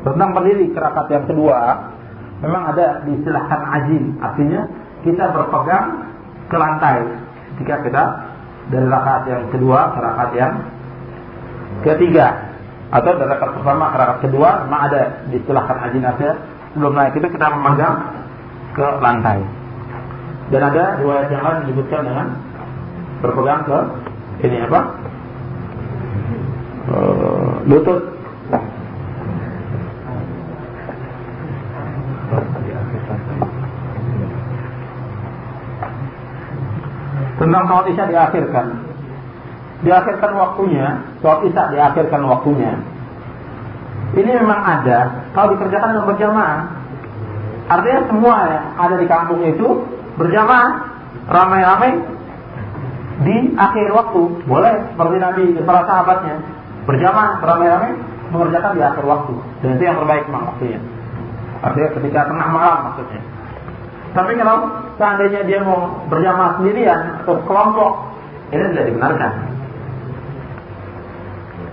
[0.03, 1.59] Tentang berdiri kerakat yang kedua,
[2.43, 4.61] memang ada diistilahkan ajin, artinya
[5.07, 5.87] kita berpegang
[6.51, 6.97] ke lantai.
[7.55, 8.03] Ketika kita
[8.67, 10.53] dari rakaat yang kedua ke rakaat yang
[11.83, 12.27] ketiga.
[12.93, 16.35] Atau dari rakaat pertama ke rakaat kedua memang ada diistilahkan ajin artinya
[16.75, 17.95] sebelum naik itu kita memegang
[18.75, 19.39] ke lantai.
[20.51, 22.27] Dan ada riwayat yang lain disebutkan dengan
[23.23, 23.77] berpegang ke
[24.43, 24.81] ini apa?
[26.83, 28.01] Uh, lutut
[37.53, 38.65] tentang sholat isya diakhirkan.
[39.85, 40.87] Diakhirkan waktunya,
[41.21, 42.73] sholat isya diakhirkan waktunya.
[44.17, 46.61] Ini memang ada kalau dikerjakan dengan berjamaah.
[47.69, 49.85] Artinya semua ya, ada di kampung itu
[50.17, 50.69] berjamaah,
[51.29, 52.01] ramai-ramai
[53.21, 54.21] di akhir waktu.
[54.49, 56.41] Boleh seperti Nabi para sahabatnya
[56.89, 57.93] berjamaah ramai-ramai
[58.33, 59.33] mengerjakan di akhir waktu.
[59.61, 60.81] Dan itu yang terbaik memang waktunya.
[61.61, 63.21] Artinya ketika tengah malam maksudnya.
[64.13, 64.69] Tapi kalau
[65.01, 67.91] seandainya dia mau berjamaah sendirian atau kelompok,
[68.53, 69.31] ini tidak dibenarkan.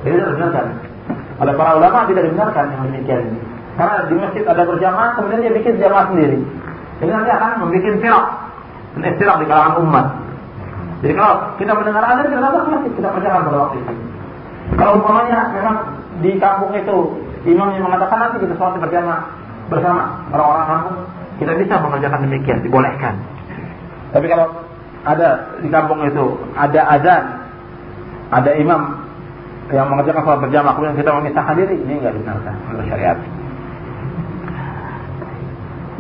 [0.09, 0.67] Ini tidak dibenarkan.
[1.41, 3.41] Oleh para ulama tidak dibenarkan yang demikian ini.
[3.77, 6.41] Karena di masjid ada berjamaah, kemudian dia bikin jamaah sendiri.
[7.01, 8.27] Ini nanti akan membuat firak
[8.97, 10.07] dan istirak di kalangan umat.
[11.01, 13.95] Jadi kalau kita mendengar ada kita datang ke masjid, kita berjamaah pada waktu itu.
[14.77, 15.77] Kalau umpamanya memang
[16.21, 16.97] di kampung itu
[17.49, 19.23] imam yang mengatakan nanti kita sholat berjamaah
[19.73, 20.99] bersama orang-orang kampung,
[21.41, 23.17] kita bisa mengerjakan demikian, dibolehkan.
[24.13, 24.53] Tapi kalau
[25.09, 27.25] ada di kampung itu ada azan,
[28.29, 29.01] ada imam
[29.73, 33.19] yang mengerjakan sholat berjamaah kemudian kita memisahkan diri, ini enggak dibenarkan oleh syariat.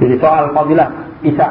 [0.00, 0.88] Jadi soal fadilah
[1.20, 1.48] Isya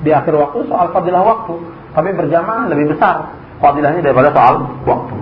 [0.00, 1.54] di akhir waktu soal fadilah waktu,
[1.96, 5.16] tapi berjamaah lebih besar fadilahnya daripada soal waktu.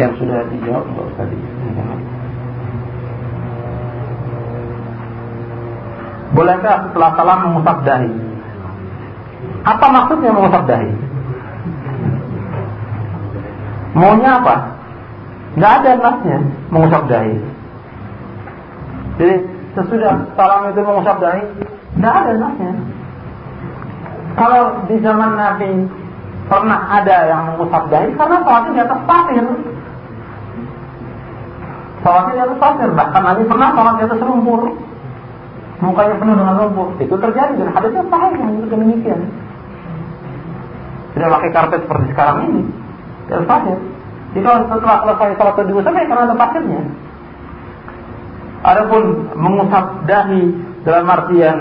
[0.00, 2.00] Yang sudah dijawab usah dijawab.
[6.30, 8.12] Bolehkah setelah salam mengusap dahi?
[9.66, 10.90] Apa maksudnya mengusap dahi?
[13.98, 14.56] Maunya apa?
[15.58, 16.38] Nggak ada nasnya
[16.70, 17.36] mengusap dahi.
[19.18, 19.34] Jadi
[19.74, 21.42] sesudah salam itu mengusap dahi,
[21.98, 22.72] nggak ada nasnya.
[24.38, 25.70] Kalau di zaman Nabi
[26.46, 29.46] pernah ada yang mengusap dahi karena sholatnya di atas pasir.
[32.00, 34.60] Sholatnya di atas pasir, bahkan Nabi pernah sholat di atas lumpur.
[35.80, 36.88] Mukanya penuh dengan lumpur.
[37.00, 39.20] Itu terjadi dan hadisnya sahih yang demikian.
[41.12, 42.62] Tidak pakai karpet seperti sekarang ini.
[43.28, 43.78] Di atas pasir.
[44.30, 46.82] Jadi kalau setelah selesai sholat kedua sampai karena ada pasirnya.
[48.60, 49.02] Adapun
[49.36, 50.42] mengusap dahi
[50.84, 51.58] dalam artian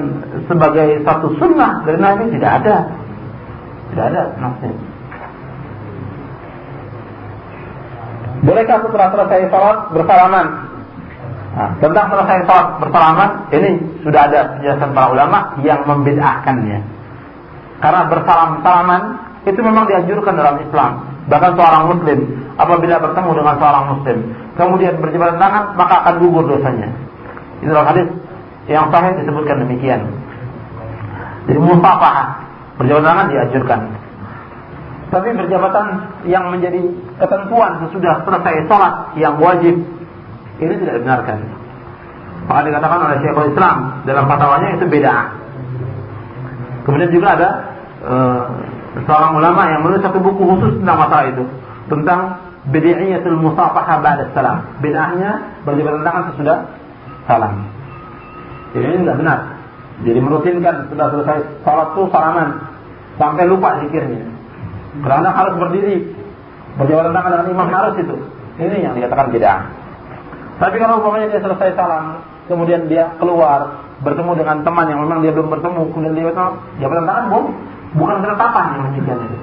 [0.48, 2.76] sebagai satu sunnah dari Nabi tidak ada.
[3.92, 4.89] Tidak ada nafsnya.
[8.40, 10.48] Bolehkah setelah selesai sholat bersalaman?
[11.50, 13.70] Nah, tentang selesai sholat bersalaman, ini
[14.06, 16.80] sudah ada penjelasan para ulama yang membedahkannya.
[17.80, 19.04] Karena bersalam-salaman
[19.44, 20.92] itu memang dianjurkan dalam Islam.
[21.30, 22.20] Bahkan seorang muslim
[22.56, 24.18] apabila bertemu dengan seorang muslim,
[24.56, 26.90] kemudian berjabat tangan, maka akan gugur dosanya.
[27.60, 28.08] Itu dalam hadis
[28.72, 30.02] yang sahih disebutkan demikian.
[31.48, 32.40] Jadi musafah
[32.80, 33.80] berjabat tangan dianjurkan.
[35.10, 35.86] Tapi berjabatan
[36.30, 36.86] yang menjadi
[37.18, 39.82] ketentuan sesudah selesai sholat yang wajib
[40.62, 41.38] ini tidak dibenarkan.
[42.46, 45.14] Maka dikatakan oleh Syekhul Islam dalam fatwanya itu beda.
[46.86, 47.50] Kemudian juga ada
[48.06, 48.44] uh,
[49.06, 51.44] seorang ulama yang menulis satu buku khusus tentang masalah itu
[51.90, 52.20] tentang
[52.70, 54.78] bid'iyatul musafaha ba'da salam.
[54.82, 56.58] Bid'ahnya berjabatan tangan sesudah
[57.26, 57.66] salam.
[58.78, 59.40] Jadi ini tidak benar.
[60.06, 62.50] Jadi merutinkan sudah selesai sholat tuh salaman
[63.18, 64.39] sampai lupa zikirnya.
[64.90, 65.96] Karena harus berdiri
[66.78, 68.16] berjalan tangan dengan imam harus itu.
[68.60, 69.54] Ini yang dikatakan beda.
[70.60, 72.20] Tapi kalau umpamanya dia selesai salam,
[72.52, 76.46] kemudian dia keluar bertemu dengan teman yang memang dia belum bertemu, kemudian dia itu
[76.84, 77.40] jalan tangan, bu,
[77.96, 79.38] bukan ketetapan yang demikian itu.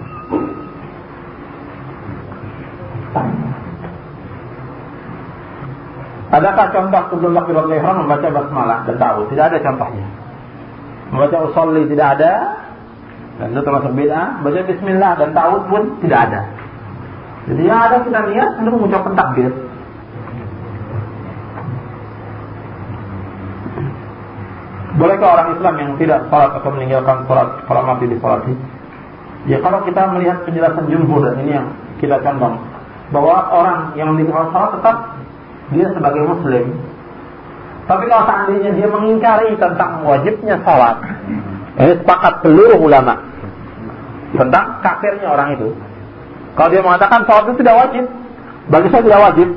[6.27, 9.31] Adakah contoh sebelum takbiratul ihram membaca basmalah dan tahu?
[9.33, 10.05] Tidak ada contohnya.
[11.15, 12.33] Membaca usolli tidak ada,
[13.37, 14.41] dan itu termasuk bid'ah.
[14.41, 16.41] Baca bismillah dan ta'awud pun tidak ada.
[17.47, 19.53] Jadi yang ada kita lihat untuk mengucapkan takbir.
[24.97, 28.49] Bolehkah orang Islam yang tidak sholat atau meninggalkan sholat kalau mati di sholat
[29.45, 31.69] Ya kalau kita melihat penjelasan jumhur dan ini yang
[32.01, 32.57] kita condong
[33.13, 34.97] bahwa orang yang meninggalkan sholat tetap
[35.77, 36.65] dia sebagai muslim.
[37.87, 40.97] Tapi kalau seandainya dia mengingkari tentang wajibnya sholat,
[41.77, 43.21] ini sepakat seluruh ulama
[44.33, 45.69] tentang kafirnya orang itu.
[46.57, 48.05] Kalau dia mengatakan sholat itu tidak wajib,
[48.73, 49.49] bagi saya tidak wajib.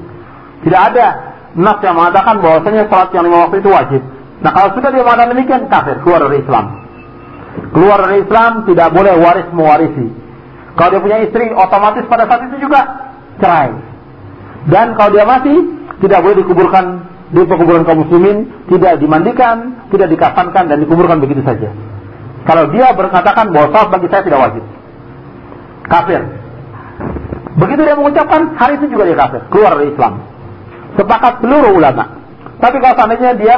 [0.59, 1.05] Tidak ada
[1.55, 4.01] nas yang mengatakan bahwasanya sholat yang lima waktu itu wajib.
[4.43, 6.65] Nah kalau sudah dia mengatakan demikian kafir, keluar dari Islam.
[7.71, 10.07] Keluar dari Islam tidak boleh waris mewarisi.
[10.75, 12.81] Kalau dia punya istri, otomatis pada saat itu juga
[13.39, 13.71] cerai.
[14.67, 15.55] Dan kalau dia mati,
[16.03, 16.85] tidak boleh dikuburkan
[17.29, 21.71] di pekuburan kaum muslimin, tidak dimandikan, tidak dikafankan dan dikuburkan begitu saja.
[22.49, 24.63] Kalau dia berkatakan bahwa salat bagi saya tidak wajib.
[25.85, 26.21] Kafir.
[27.61, 29.41] Begitu dia mengucapkan, hari itu juga dia kafir.
[29.53, 30.25] Keluar dari Islam.
[30.97, 32.17] Sepakat seluruh ulama.
[32.57, 33.55] Tapi kalau seandainya dia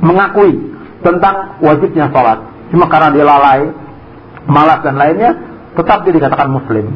[0.00, 0.56] mengakui
[1.04, 2.48] tentang wajibnya sholat.
[2.72, 3.76] Cuma karena dia lalai,
[4.48, 5.36] malas dan lainnya,
[5.76, 6.88] tetap dia dikatakan muslim.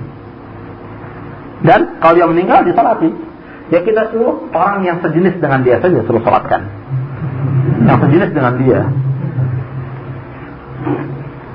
[1.61, 3.13] Dan kalau dia meninggal, disalati.
[3.69, 6.73] Ya kita suruh orang yang sejenis dengan dia saja suruh sholatkan.
[7.85, 8.81] Yang sejenis dengan dia.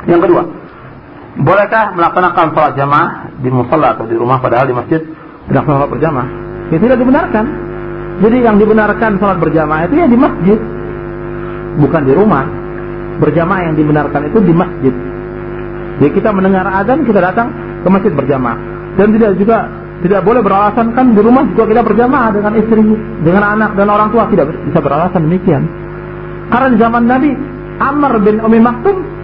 [0.08, 0.44] Yang kedua,
[1.44, 5.02] bolehkah melaksanakan sholat jamaah di musola atau di rumah padahal di masjid
[5.52, 6.30] tidak sholat berjamaah?
[6.72, 7.46] Ya tidak dibenarkan.
[8.18, 10.60] Jadi yang dibenarkan sholat berjamaah itu ya di masjid,
[11.80, 12.46] bukan di rumah.
[13.18, 14.94] Berjamaah yang dibenarkan itu di masjid.
[15.98, 17.50] Jadi kita mendengar adzan kita datang
[17.82, 18.58] ke masjid berjamaah
[18.98, 19.66] dan tidak juga
[19.98, 22.82] tidak boleh beralasan kan di rumah juga kita berjamaah dengan istri,
[23.26, 25.66] dengan anak dan orang tua tidak bisa beralasan demikian.
[26.54, 27.30] Karena di zaman Nabi
[27.82, 29.17] Amr bin Umi Maktum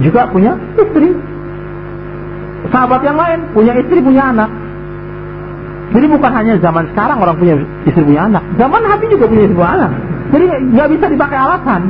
[0.00, 1.12] juga punya istri.
[2.72, 4.48] Sahabat yang lain punya istri, punya anak.
[5.92, 9.56] Jadi bukan hanya zaman sekarang orang punya istri punya anak, zaman Nabi juga punya istri
[9.60, 9.90] punya anak.
[10.32, 11.82] Jadi nggak bisa dipakai alasan.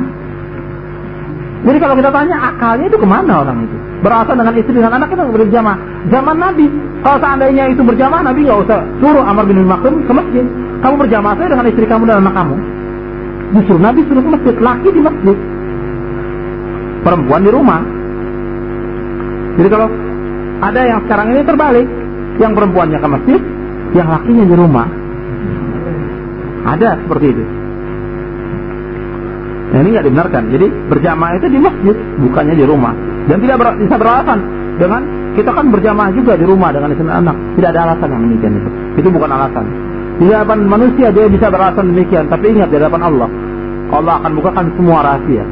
[1.62, 3.76] Jadi kalau kita tanya akalnya itu ke mana orang itu?
[4.02, 5.78] Beralasan dengan istri dengan anak kita berjamaah.
[6.10, 6.66] Zaman Nabi,
[7.06, 10.42] kalau seandainya itu berjamaah, Nabi nggak usah suruh Amr bin Maktum ke masjid.
[10.82, 12.56] Kamu berjamaah saya dengan istri kamu dan anak kamu.
[13.54, 15.36] Justru Nabi suruh ke masjid, laki di masjid,
[17.02, 17.80] perempuan di rumah.
[19.58, 19.88] Jadi kalau
[20.62, 21.86] ada yang sekarang ini terbalik,
[22.40, 23.40] yang perempuannya ke masjid,
[23.92, 24.86] yang lakinya di rumah.
[26.62, 27.44] Ada seperti itu.
[29.72, 30.42] Nah, ini nggak dibenarkan.
[30.52, 32.92] Jadi berjamaah itu di masjid, bukannya di rumah.
[33.26, 34.38] Dan tidak ber, bisa beralasan
[34.76, 37.36] dengan kita kan berjamaah juga di rumah dengan istri anak.
[37.56, 38.70] Tidak ada alasan yang demikian itu.
[39.00, 39.64] Itu bukan alasan.
[40.20, 43.28] Di hadapan manusia dia bisa beralasan demikian, tapi ingat di hadapan Allah,
[43.90, 45.44] Allah akan bukakan semua rahasia.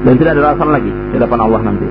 [0.00, 1.88] Dan tidak ada alasan lagi di hadapan Allah nanti.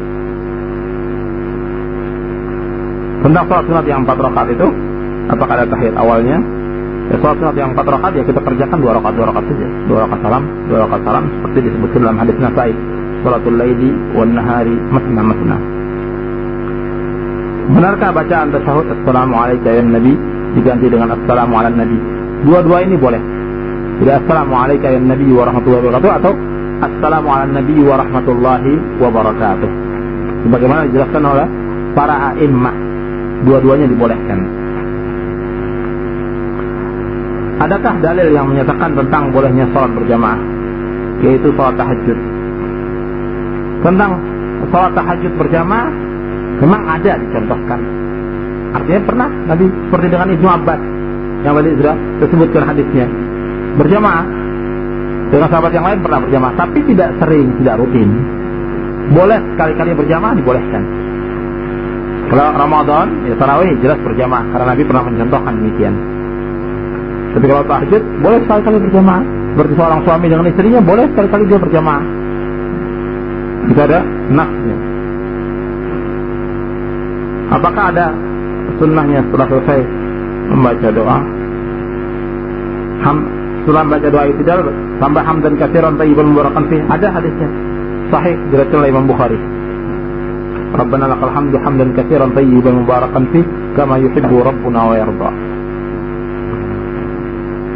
[3.20, 4.68] Tentang sholat sunat yang empat rakaat itu,
[5.28, 6.38] apakah ada tahiyat awalnya?
[7.12, 9.98] Ya, sholat sunat yang empat rakaat ya kita kerjakan dua rakaat dua rakaat saja, dua
[10.08, 12.72] rakaat salam, dua rakaat salam seperti disebutkan dalam hadis Nasai,
[13.22, 15.58] sholatul laili wan nahari masna masna.
[17.70, 20.14] Benarkah bacaan tasyahud Assalamualaikum ya Nabi
[20.58, 21.98] diganti dengan Assalamu ala Nabi?
[22.42, 23.22] Dua-dua ini boleh.
[24.02, 26.34] Tidak Assalamualaikum ya Nabi warahmatullahi wabarakatuh atau
[26.80, 29.70] Assalamu ala Nabi warahmatullahi wabarakatuh.
[30.48, 31.48] Sebagaimana dijelaskan oleh
[31.92, 32.76] para a'immah
[33.44, 34.40] dua-duanya dibolehkan.
[37.60, 40.40] Adakah dalil yang menyatakan tentang bolehnya sholat berjamaah?
[41.20, 42.20] Yaitu sholat tahajud.
[43.84, 44.12] Tentang
[44.72, 45.92] sholat tahajud berjamaah,
[46.64, 47.80] memang ada dicontohkan.
[48.80, 50.82] Artinya pernah Nabi seperti dengan Ibnu Abbas
[51.44, 53.06] yang tadi sudah disebutkan hadisnya.
[53.76, 54.39] Berjamaah
[55.30, 58.10] dengan sahabat yang lain pernah berjamaah, tapi tidak sering, tidak rutin.
[59.14, 60.84] Boleh sekali-kali berjamaah dibolehkan.
[62.30, 65.94] Kalau Ramadan, ya tarawih jelas berjamaah karena Nabi pernah mencontohkan demikian.
[67.34, 69.24] Tapi kalau tahajud boleh sekali-kali berjamaah.
[69.50, 72.04] Seperti seorang suami dengan istrinya boleh sekali-kali dia berjamaah.
[73.70, 74.00] Itu ada
[74.30, 74.78] nasnya.
[77.50, 78.06] Apakah ada
[78.78, 79.80] sunnahnya setelah selesai
[80.54, 81.18] membaca doa?
[83.00, 83.18] Ham,
[83.70, 84.42] setelah membaca doa itu
[84.98, 86.78] tambah hamdan katsiran tayyiban mubarakan fi.
[86.90, 87.50] Ada hadisnya.
[88.10, 89.38] Sahih diriwayatkan oleh Imam Bukhari.
[90.74, 93.46] Rabbana lakal hamdu hamdan katsiran tayyiban mubarakan fi
[93.78, 95.30] kama yuhibbu rabbuna wa yarda.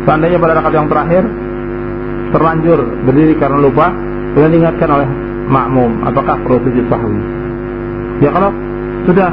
[0.10, 1.24] Seandainya pada rakaat yang terakhir
[2.34, 3.94] terlanjur berdiri karena lupa,
[4.34, 5.08] kemudian diingatkan oleh
[5.46, 7.22] makmum, apakah perlu sujud sahwi?
[8.18, 8.50] Ya kalau
[9.06, 9.30] sudah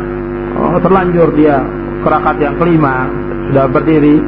[0.60, 1.64] oh, terlanjur dia
[2.04, 3.08] ke rakaat yang kelima
[3.48, 4.20] sudah berdiri,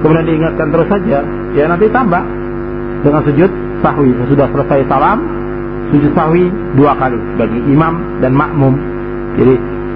[0.00, 1.20] kemudian diingatkan terus saja,
[1.56, 2.22] ya nanti tambah
[3.02, 3.50] dengan sujud
[3.80, 4.12] sahwi.
[4.24, 5.18] Sesudah selesai salam,
[5.90, 8.76] sujud sahwi dua kali bagi imam dan makmum.
[9.40, 9.54] Jadi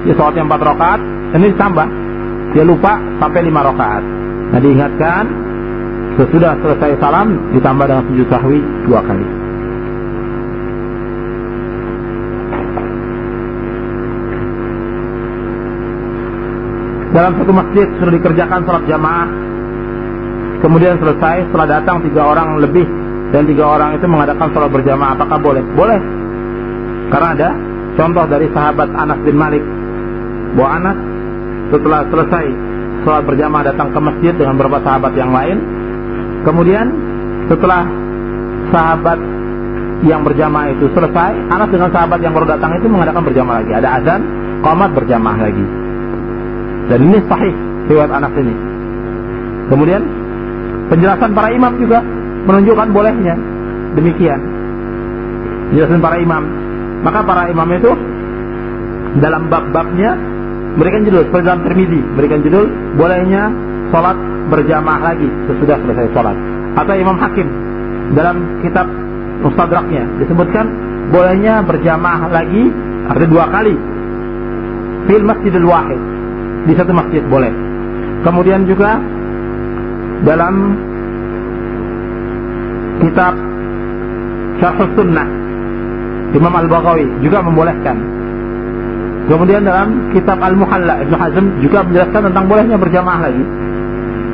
[0.08, 1.00] dia sholatnya empat rakaat,
[1.36, 1.88] ini ditambah.
[2.56, 4.02] Dia lupa sampai lima rakaat.
[4.50, 5.24] Nah diingatkan
[6.18, 9.26] Sesudah selesai salam ditambah dengan sujud sahwi dua kali.
[17.10, 19.28] Dalam satu masjid sudah dikerjakan salat jamaah,
[20.60, 22.86] kemudian selesai setelah datang tiga orang lebih
[23.34, 25.62] dan tiga orang itu mengadakan salat berjamaah, apakah boleh?
[25.74, 26.00] Boleh.
[27.10, 27.48] Karena ada
[27.98, 29.64] contoh dari sahabat Anas bin Malik
[30.54, 30.98] bahwa Anas
[31.70, 32.44] setelah selesai
[33.02, 35.58] salat berjamaah datang ke masjid dengan beberapa sahabat yang lain
[36.40, 36.86] Kemudian
[37.52, 37.84] setelah
[38.72, 39.18] sahabat
[40.00, 43.72] yang berjamaah itu selesai, Anas dengan sahabat yang baru datang itu mengadakan berjamaah lagi.
[43.76, 44.20] Ada azan,
[44.64, 45.66] qomat berjamaah lagi.
[46.88, 47.54] Dan ini sahih
[47.92, 48.54] riwayat Anas ini.
[49.68, 50.02] Kemudian
[50.90, 52.02] penjelasan para imam juga
[52.44, 53.34] menunjukkan bolehnya
[53.94, 54.40] demikian.
[55.70, 56.42] Penjelasan para imam.
[57.00, 57.92] Maka para imam itu
[59.22, 60.14] dalam bab-babnya
[60.76, 62.64] memberikan judul seperti dalam memberikan judul
[62.94, 63.42] bolehnya
[63.90, 64.18] sholat
[64.50, 66.36] berjamaah lagi sesudah selesai sholat.
[66.78, 67.48] Atau Imam Hakim
[68.14, 68.86] dalam kitab
[69.40, 70.66] Mustadraknya disebutkan
[71.08, 72.68] bolehnya berjamaah lagi
[73.08, 73.72] ada dua kali
[75.08, 76.00] fil masjidil wahid
[76.68, 77.50] di satu masjid boleh.
[78.20, 79.00] Kemudian juga
[80.24, 80.54] dalam
[83.00, 83.34] kitab
[84.60, 85.28] Syarh Sunnah
[86.30, 87.96] Imam Al-Baghawi juga membolehkan.
[89.26, 93.44] Kemudian dalam kitab Al-Muhalla Ibnu Hazm juga menjelaskan tentang bolehnya berjamaah lagi.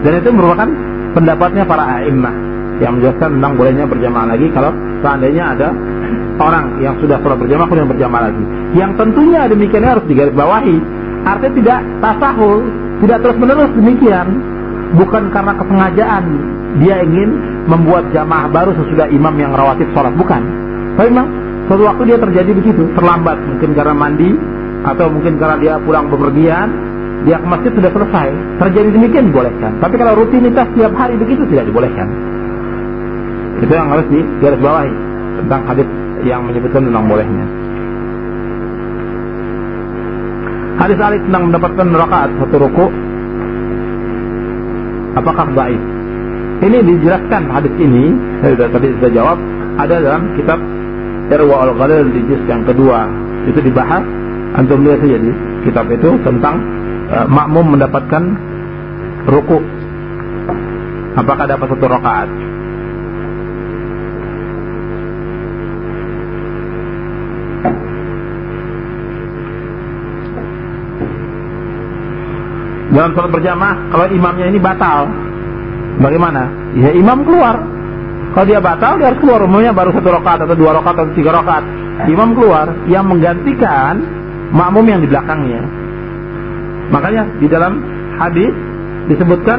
[0.04, 0.68] Dan itu merupakan
[1.16, 2.34] pendapatnya para a'immah
[2.80, 5.68] yang menjelaskan tentang bolehnya berjamaah lagi kalau seandainya ada
[6.36, 8.44] orang yang sudah sholat berjamaah kemudian berjamaah lagi.
[8.76, 10.76] Yang tentunya demikian harus digarisbawahi.
[11.26, 12.60] Artinya tidak tasahul,
[13.02, 14.28] tidak terus menerus demikian.
[14.96, 16.24] Bukan karena kesengajaan
[16.80, 17.30] dia ingin
[17.68, 20.42] membuat jamaah baru sesudah imam yang rawatib sholat bukan.
[20.96, 21.28] Tapi memang
[21.68, 24.30] suatu waktu dia terjadi begitu, terlambat mungkin karena mandi
[24.86, 26.68] atau mungkin karena dia pulang bepergian
[27.26, 28.28] dia ke masjid sudah selesai.
[28.60, 29.72] Terjadi demikian dibolehkan.
[29.82, 32.08] Tapi kalau rutinitas tiap hari begitu tidak dibolehkan.
[33.60, 34.92] Itu yang harus digarisbawahi
[35.42, 35.88] tentang hadis
[36.24, 37.46] yang menyebutkan tentang bolehnya.
[40.76, 42.86] Hadis Ali tentang mendapatkan rakaat satu ruku
[45.16, 45.80] apakah baik?
[46.56, 49.38] Ini dijelaskan hadis ini, saya sudah tadi sudah jawab,
[49.76, 50.58] ada dalam kitab
[51.28, 53.04] Irwa al-Ghalil di juz yang kedua.
[53.44, 54.04] Itu dibahas,
[54.56, 55.30] antum lihat saja di
[55.68, 56.56] kitab itu tentang
[57.12, 58.22] uh, makmum mendapatkan
[59.26, 59.58] ruku
[61.16, 62.28] apakah dapat satu rakaat
[72.96, 75.04] dalam sholat berjamaah kalau imamnya ini batal.
[76.00, 76.48] Bagaimana?
[76.80, 77.60] Ya imam keluar.
[78.32, 79.44] Kalau dia batal dia harus keluar.
[79.44, 81.64] Umumnya baru satu rakaat atau dua rakaat atau tiga rakaat.
[82.08, 84.00] Imam keluar yang menggantikan
[84.48, 85.60] makmum yang di belakangnya.
[86.88, 87.84] Makanya di dalam
[88.16, 88.52] hadis
[89.12, 89.58] disebutkan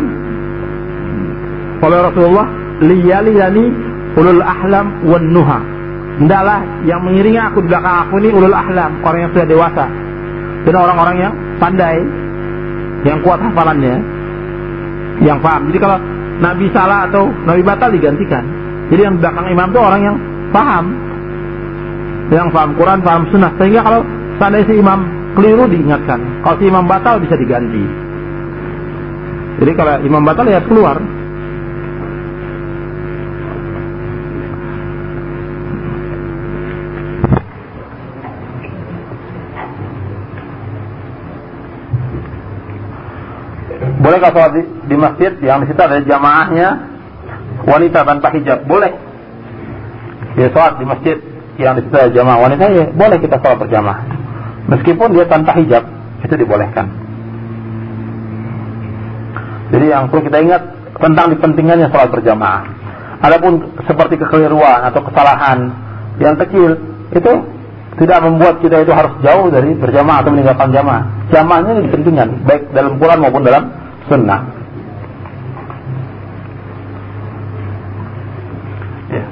[1.78, 2.48] oleh Rasulullah
[2.82, 3.66] liyaliyani
[4.18, 5.60] ulul ahlam wan nuha.
[6.18, 9.86] Hendaklah yang mengiringi aku di belakang aku ini ulul ahlam, orang yang sudah dewasa.
[10.66, 12.02] Dan orang-orang yang pandai,
[13.06, 13.96] yang kuat hafalannya,
[15.22, 15.70] yang paham.
[15.70, 15.98] Jadi kalau
[16.38, 18.46] Nabi salah atau Nabi batal digantikan.
[18.88, 20.16] Jadi yang belakang imam itu orang yang
[20.54, 20.86] paham.
[22.32, 23.52] Yang paham Quran, paham sunnah.
[23.60, 24.02] Sehingga kalau
[24.40, 25.00] seandainya si imam
[25.36, 26.20] keliru diingatkan.
[26.46, 27.84] Kalau si imam batal bisa diganti.
[29.58, 30.98] Jadi kalau imam batal ya keluar.
[44.18, 46.68] Bolehkah sholat di, di masjid yang di situ ada jamaahnya
[47.70, 48.66] wanita tanpa hijab?
[48.66, 48.90] Boleh.
[50.34, 51.22] Dia sholat di masjid
[51.62, 54.02] yang di situ ada jamaah wanita ya boleh kita sholat berjamaah.
[54.74, 55.86] Meskipun dia tanpa hijab,
[56.26, 56.90] itu dibolehkan.
[59.70, 60.62] Jadi yang perlu kita ingat
[60.98, 62.62] tentang dipentingannya sholat berjamaah.
[63.22, 65.78] Adapun seperti kekeliruan atau kesalahan
[66.18, 66.74] yang kecil
[67.14, 67.34] itu
[68.02, 71.06] tidak membuat kita itu harus jauh dari berjamaah atau meninggalkan jamaah.
[71.30, 73.77] Jamaahnya ini dipentingkan baik dalam Quran maupun dalam
[74.08, 74.42] sunnah.
[79.12, 79.26] Ya.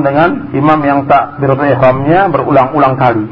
[0.00, 1.42] Dengan imam yang tak
[2.30, 3.24] berulang-ulang kali.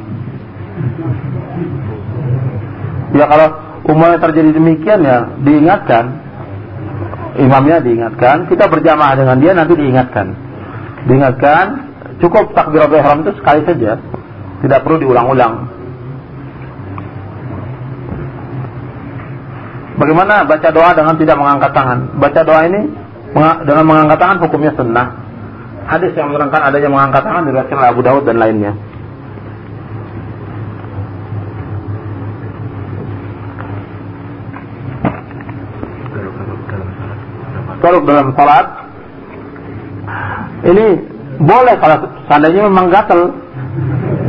[3.16, 3.48] Ya kalau
[3.88, 6.12] umumnya terjadi demikian ya diingatkan
[7.40, 10.36] imamnya diingatkan kita berjamaah dengan dia nanti diingatkan
[11.08, 11.88] diingatkan
[12.20, 13.96] cukup takbiratul ihram itu sekali saja
[14.62, 15.78] tidak perlu diulang-ulang
[19.98, 21.98] Bagaimana baca doa dengan tidak mengangkat tangan?
[22.22, 22.80] Baca doa ini
[23.66, 25.06] dengan mengangkat tangan hukumnya sunnah.
[25.90, 28.78] Hadis yang menerangkan adanya mengangkat tangan diriwayatkan Abu Dawud dan lainnya.
[37.78, 38.66] Kalau dalam salat
[40.66, 40.86] ini
[41.38, 41.96] boleh kalau
[42.26, 43.34] seandainya memang gatal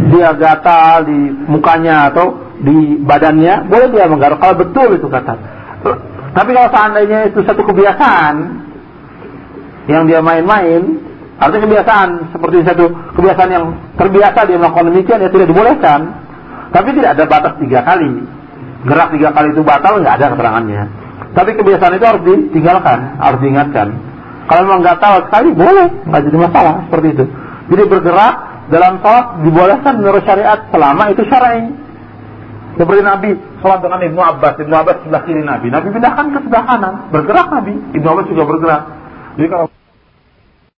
[0.07, 1.19] dia gatal di
[1.51, 4.39] mukanya atau di badannya boleh dia menggaruk.
[4.39, 5.33] Kalau betul itu kata.
[6.29, 8.35] Tapi kalau seandainya itu satu kebiasaan
[9.89, 12.85] yang dia main-main artinya kebiasaan seperti satu
[13.15, 15.99] kebiasaan yang terbiasa dia melakukan demikian ya tidak dibolehkan.
[16.69, 18.23] Tapi tidak ada batas tiga kali.
[18.85, 20.81] Gerak tiga kali itu batal nggak ada keterangannya.
[21.33, 23.87] Tapi kebiasaan itu harus ditinggalkan, harus diingatkan.
[24.49, 27.25] Kalau memang tahu sekali, boleh, nggak jadi masalah seperti itu.
[27.69, 28.33] Jadi bergerak
[28.69, 31.69] dalam sholat dibolehkan menurut syariat selama itu syar'i.
[32.77, 36.63] Seperti Nabi sholat dengan Ibnu Abbas, Ibnu Abbas sebelah kiri Nabi, Nabi pindahkan ke sebelah
[36.63, 38.81] kanan, bergerak Nabi, Ibnu Abbas juga bergerak.
[39.35, 39.65] Jadi kalau